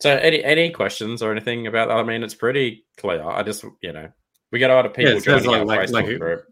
so, 0.00 0.10
any 0.16 0.42
any 0.42 0.70
questions 0.70 1.22
or 1.22 1.30
anything 1.32 1.66
about 1.66 1.88
that? 1.88 1.96
I 1.96 2.02
mean, 2.02 2.22
it's 2.22 2.34
pretty 2.34 2.84
clear. 2.96 3.22
I 3.22 3.42
just, 3.42 3.64
you 3.82 3.92
know, 3.92 4.08
we 4.50 4.58
get 4.58 4.70
a 4.70 4.74
lot 4.74 4.86
of 4.86 4.94
people 4.94 5.20
sounds 5.20 5.44
joining 5.44 5.60
our 5.60 5.64
like- 5.66 5.80
Facebook 5.80 5.92
like- 5.92 6.06
like- 6.06 6.18
group. 6.18 6.44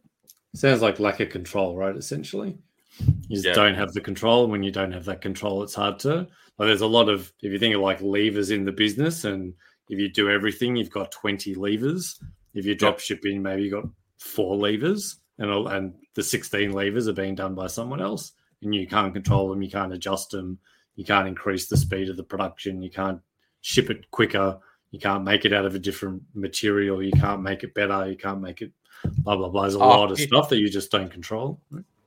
Sounds 0.54 0.80
like 0.82 0.98
lack 0.98 1.20
of 1.20 1.28
control, 1.28 1.76
right? 1.76 1.94
Essentially, 1.94 2.56
you 2.98 3.36
just 3.36 3.46
Yeah. 3.46 3.52
don't 3.52 3.74
have 3.74 3.92
the 3.92 4.00
control. 4.00 4.46
When 4.48 4.62
you 4.62 4.70
don't 4.72 4.92
have 4.92 5.04
that 5.04 5.20
control, 5.20 5.62
it's 5.62 5.74
hard 5.74 5.98
to. 6.00 6.26
Like, 6.58 6.66
there's 6.68 6.80
a 6.80 6.86
lot 6.86 7.08
of 7.10 7.30
if 7.42 7.52
you 7.52 7.58
think 7.58 7.74
of 7.74 7.82
like 7.82 8.00
levers 8.00 8.50
in 8.50 8.64
the 8.64 8.72
business, 8.72 9.24
and 9.24 9.52
if 9.90 9.98
you 9.98 10.10
do 10.10 10.30
everything, 10.30 10.74
you've 10.76 10.90
got 10.90 11.12
20 11.12 11.54
levers. 11.54 12.18
If 12.54 12.64
you 12.64 12.74
drop 12.74 12.98
shipping, 12.98 13.42
maybe 13.42 13.62
you 13.62 13.70
got 13.70 13.84
four 14.18 14.56
levers, 14.56 15.16
and 15.38 15.50
and 15.68 15.94
the 16.14 16.22
16 16.22 16.72
levers 16.72 17.08
are 17.08 17.12
being 17.12 17.34
done 17.34 17.54
by 17.54 17.66
someone 17.68 18.00
else, 18.02 18.32
and 18.62 18.74
you 18.74 18.86
can't 18.86 19.14
control 19.14 19.48
them. 19.48 19.62
You 19.62 19.70
can't 19.70 19.92
adjust 19.92 20.30
them. 20.30 20.58
You 20.96 21.04
can't 21.04 21.28
increase 21.28 21.68
the 21.68 21.76
speed 21.76 22.08
of 22.10 22.16
the 22.16 22.24
production. 22.24 22.82
You 22.82 22.90
can't 22.90 23.20
ship 23.60 23.88
it 23.90 24.10
quicker. 24.10 24.58
You 24.90 24.98
can't 24.98 25.24
make 25.24 25.44
it 25.44 25.52
out 25.52 25.64
of 25.66 25.74
a 25.74 25.78
different 25.78 26.22
material. 26.34 27.02
You 27.02 27.12
can't 27.12 27.42
make 27.42 27.62
it 27.62 27.74
better. 27.74 28.08
You 28.10 28.16
can't 28.16 28.40
make 28.40 28.62
it 28.62 28.72
blah 29.18 29.36
blah 29.36 29.48
blah. 29.48 29.62
There's 29.62 29.74
a 29.74 29.78
Oh, 29.78 29.88
lot 29.88 30.10
of 30.12 30.18
you- 30.18 30.26
stuff 30.26 30.48
that 30.48 30.58
you 30.58 30.68
just 30.68 30.90
don't 30.90 31.10
control. 31.10 31.60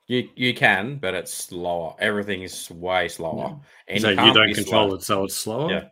You 0.07 0.27
you 0.35 0.53
can, 0.53 0.97
but 0.97 1.13
it's 1.13 1.33
slower. 1.33 1.95
Everything 1.99 2.41
is 2.41 2.69
way 2.69 3.07
slower. 3.07 3.59
And 3.87 4.01
so 4.01 4.09
you 4.09 4.15
can't 4.17 4.35
don't 4.35 4.53
control 4.53 4.89
slow. 4.89 4.95
it, 4.97 5.03
so 5.03 5.23
it's 5.23 5.35
slower. 5.35 5.71
Yeah. 5.71 5.83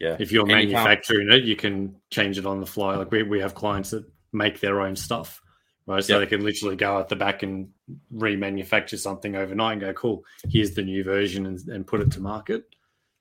Yeah. 0.00 0.16
If 0.20 0.30
you're 0.32 0.48
And 0.48 0.62
you 0.70 0.74
manufacturing 0.74 1.30
it, 1.32 1.42
you 1.44 1.56
can 1.56 1.96
change 2.08 2.38
it 2.38 2.46
on 2.46 2.60
the 2.60 2.66
fly. 2.66 2.94
Like 2.96 3.10
we, 3.10 3.24
we 3.24 3.40
have 3.40 3.54
clients 3.54 3.90
that 3.90 4.04
make 4.32 4.60
their 4.60 4.80
own 4.80 4.94
stuff, 4.96 5.42
right? 5.88 6.04
So 6.04 6.18
Yep. 6.18 6.20
they 6.20 6.36
can 6.36 6.44
literally 6.44 6.76
go 6.76 7.00
at 7.00 7.08
the 7.08 7.16
back 7.16 7.42
and 7.42 7.70
remanufacture 8.14 8.98
something 8.98 9.34
overnight 9.34 9.72
and 9.72 9.80
go, 9.80 9.92
cool, 9.94 10.24
here's 10.48 10.74
the 10.74 10.82
new 10.82 11.02
version 11.02 11.46
and, 11.46 11.66
and 11.68 11.86
put 11.86 12.00
it 12.00 12.12
to 12.12 12.20
market. 12.20 12.64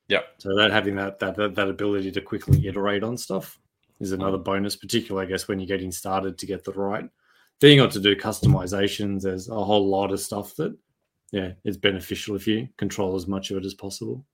Yeah. 0.10 0.22
So 0.38 0.56
that 0.58 0.72
having 0.72 0.96
that, 0.98 1.20
that 1.20 1.36
that 1.56 1.70
ability 1.70 2.12
to 2.12 2.22
quickly 2.22 2.68
iterate 2.68 3.04
on 3.04 3.18
stuff 3.18 3.58
is 4.00 4.12
another 4.12 4.38
mm. 4.38 4.44
bonus, 4.44 4.76
particularly 4.76 5.26
I 5.26 5.30
guess 5.30 5.48
when 5.48 5.60
you're 5.60 5.68
getting 5.68 5.92
started 5.92 6.38
to 6.38 6.46
get 6.46 6.64
the 6.64 6.74
right. 6.74 7.10
Being 7.60 7.80
able 7.80 7.90
to 7.90 8.00
do 8.00 8.16
customizations, 8.16 9.24
there's 9.24 9.50
a 9.50 9.64
whole 9.64 9.90
lot 9.90 10.12
of 10.12 10.20
stuff 10.20 10.56
that 10.58 10.78
yeah, 11.32 11.54
it's 11.64 11.78
beneficial 11.78 12.36
if 12.36 12.48
you 12.48 12.70
control 12.78 13.16
as 13.16 13.28
much 13.28 13.52
of 13.52 13.58
it 13.58 13.66
as 13.66 13.74
possible. 13.74 14.26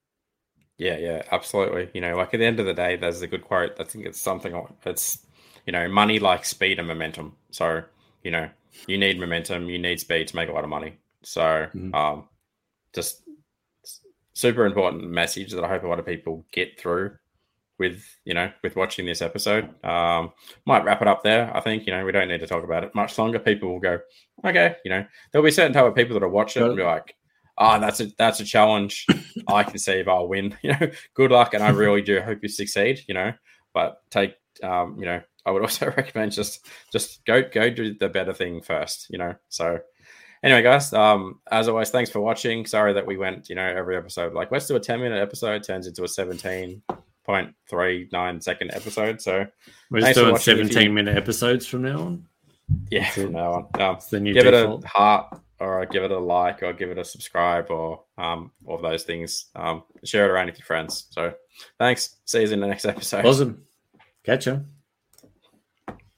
Yeah, 0.78 0.96
yeah, 0.96 1.22
absolutely. 1.32 1.88
You 1.94 2.00
know, 2.00 2.16
like 2.16 2.34
at 2.34 2.38
the 2.38 2.46
end 2.46 2.60
of 2.60 2.66
the 2.66 2.74
day, 2.74 2.96
there's 2.96 3.22
a 3.22 3.26
good 3.26 3.44
quote. 3.44 3.72
I 3.80 3.84
think 3.84 4.06
it's 4.06 4.20
something. 4.20 4.60
It's 4.84 5.24
you 5.66 5.72
know, 5.72 5.88
money 5.88 6.18
like 6.18 6.44
speed 6.44 6.78
and 6.78 6.86
momentum. 6.88 7.34
So 7.50 7.82
you 8.24 8.30
know, 8.30 8.48
you 8.88 8.98
need 8.98 9.20
momentum, 9.20 9.68
you 9.68 9.78
need 9.78 10.00
speed 10.00 10.26
to 10.28 10.36
make 10.36 10.48
a 10.48 10.52
lot 10.52 10.64
of 10.64 10.70
money. 10.70 10.98
So 11.22 11.68
Mhm. 11.74 11.94
um, 11.94 12.28
just 12.94 13.22
super 14.32 14.66
important 14.66 15.04
message 15.08 15.52
that 15.52 15.64
I 15.64 15.68
hope 15.68 15.84
a 15.84 15.88
lot 15.88 15.98
of 16.00 16.06
people 16.06 16.44
get 16.52 16.78
through 16.78 17.16
with 17.78 18.04
you 18.24 18.34
know 18.34 18.50
with 18.62 18.76
watching 18.76 19.04
this 19.06 19.22
episode. 19.22 19.64
Um, 19.84 20.32
might 20.64 20.84
wrap 20.84 21.02
it 21.02 21.08
up 21.08 21.22
there. 21.22 21.54
I 21.56 21.60
think 21.60 21.86
you 21.86 21.92
know 21.92 22.04
we 22.04 22.12
don't 22.12 22.28
need 22.28 22.40
to 22.40 22.46
talk 22.46 22.64
about 22.64 22.84
it 22.84 22.94
much 22.94 23.18
longer. 23.18 23.38
People 23.38 23.72
will 23.72 23.80
go, 23.80 23.98
okay, 24.44 24.76
you 24.84 24.90
know, 24.90 25.04
there'll 25.32 25.44
be 25.44 25.50
certain 25.50 25.72
type 25.72 25.84
of 25.84 25.94
people 25.94 26.14
that'll 26.14 26.30
watch 26.30 26.56
it 26.56 26.62
and 26.62 26.76
be 26.76 26.82
like, 26.82 27.14
oh, 27.58 27.78
that's 27.80 28.00
a 28.00 28.06
that's 28.18 28.40
a 28.40 28.44
challenge. 28.44 29.06
I 29.48 29.62
can 29.64 29.78
see 29.78 29.94
if 29.94 30.08
I'll 30.08 30.28
win. 30.28 30.56
You 30.62 30.70
know, 30.72 30.90
good 31.14 31.30
luck, 31.30 31.54
and 31.54 31.62
I 31.64 31.70
really 31.70 32.02
do 32.02 32.20
hope 32.20 32.38
you 32.42 32.48
succeed. 32.48 33.00
You 33.08 33.14
know, 33.14 33.32
but 33.72 34.02
take 34.10 34.34
um, 34.62 34.96
you 34.98 35.06
know, 35.06 35.20
I 35.46 35.50
would 35.50 35.62
also 35.62 35.86
recommend 35.96 36.32
just 36.32 36.66
just 36.92 37.24
go 37.24 37.42
go 37.42 37.70
do 37.70 37.94
the 37.94 38.08
better 38.08 38.32
thing 38.32 38.60
first. 38.62 39.08
You 39.10 39.18
know, 39.18 39.34
so. 39.48 39.80
Anyway, 40.42 40.62
guys, 40.62 40.92
um, 40.92 41.40
as 41.50 41.68
always, 41.68 41.88
thanks 41.88 42.10
for 42.10 42.20
watching. 42.20 42.66
Sorry 42.66 42.92
that 42.92 43.06
we 43.06 43.16
went, 43.16 43.48
you 43.48 43.54
know, 43.54 43.64
every 43.64 43.96
episode. 43.96 44.34
Like, 44.34 44.52
let's 44.52 44.66
do 44.66 44.76
a 44.76 44.80
10 44.80 45.00
minute 45.00 45.18
episode, 45.18 45.64
turns 45.64 45.86
into 45.86 46.02
a 46.02 46.06
17.39 46.06 48.42
second 48.42 48.70
episode. 48.74 49.22
So, 49.22 49.46
We're 49.90 50.00
just 50.00 50.14
doing 50.16 50.32
watching. 50.32 50.58
If 50.58 50.66
you- 50.66 50.72
17 50.72 50.92
minute 50.92 51.16
episodes 51.16 51.66
from 51.66 51.80
now 51.84 51.98
on. 51.98 52.26
yeah, 52.90 53.08
from 53.10 53.32
now 53.32 53.70
on. 53.74 53.80
Um, 53.80 53.96
the 54.10 54.20
new 54.20 54.34
give 54.34 54.44
default. 54.44 54.80
it 54.80 54.84
a 54.84 54.88
heart 54.88 55.40
or 55.60 55.86
give 55.86 56.02
it 56.02 56.10
a 56.10 56.18
like 56.18 56.62
or 56.62 56.74
give 56.74 56.90
it 56.90 56.98
a 56.98 57.04
subscribe 57.06 57.70
or 57.70 58.02
um, 58.18 58.50
all 58.66 58.76
of 58.76 58.82
those 58.82 59.04
things. 59.04 59.46
Um, 59.56 59.84
share 60.04 60.26
it 60.26 60.30
around 60.30 60.48
with 60.48 60.58
your 60.58 60.66
friends. 60.66 61.06
So, 61.10 61.32
thanks. 61.78 62.16
See 62.26 62.42
you 62.42 62.50
in 62.50 62.60
the 62.60 62.66
next 62.66 62.84
episode. 62.84 63.24
Awesome. 63.24 63.62
Catch 64.24 64.46
ya. 64.46 64.58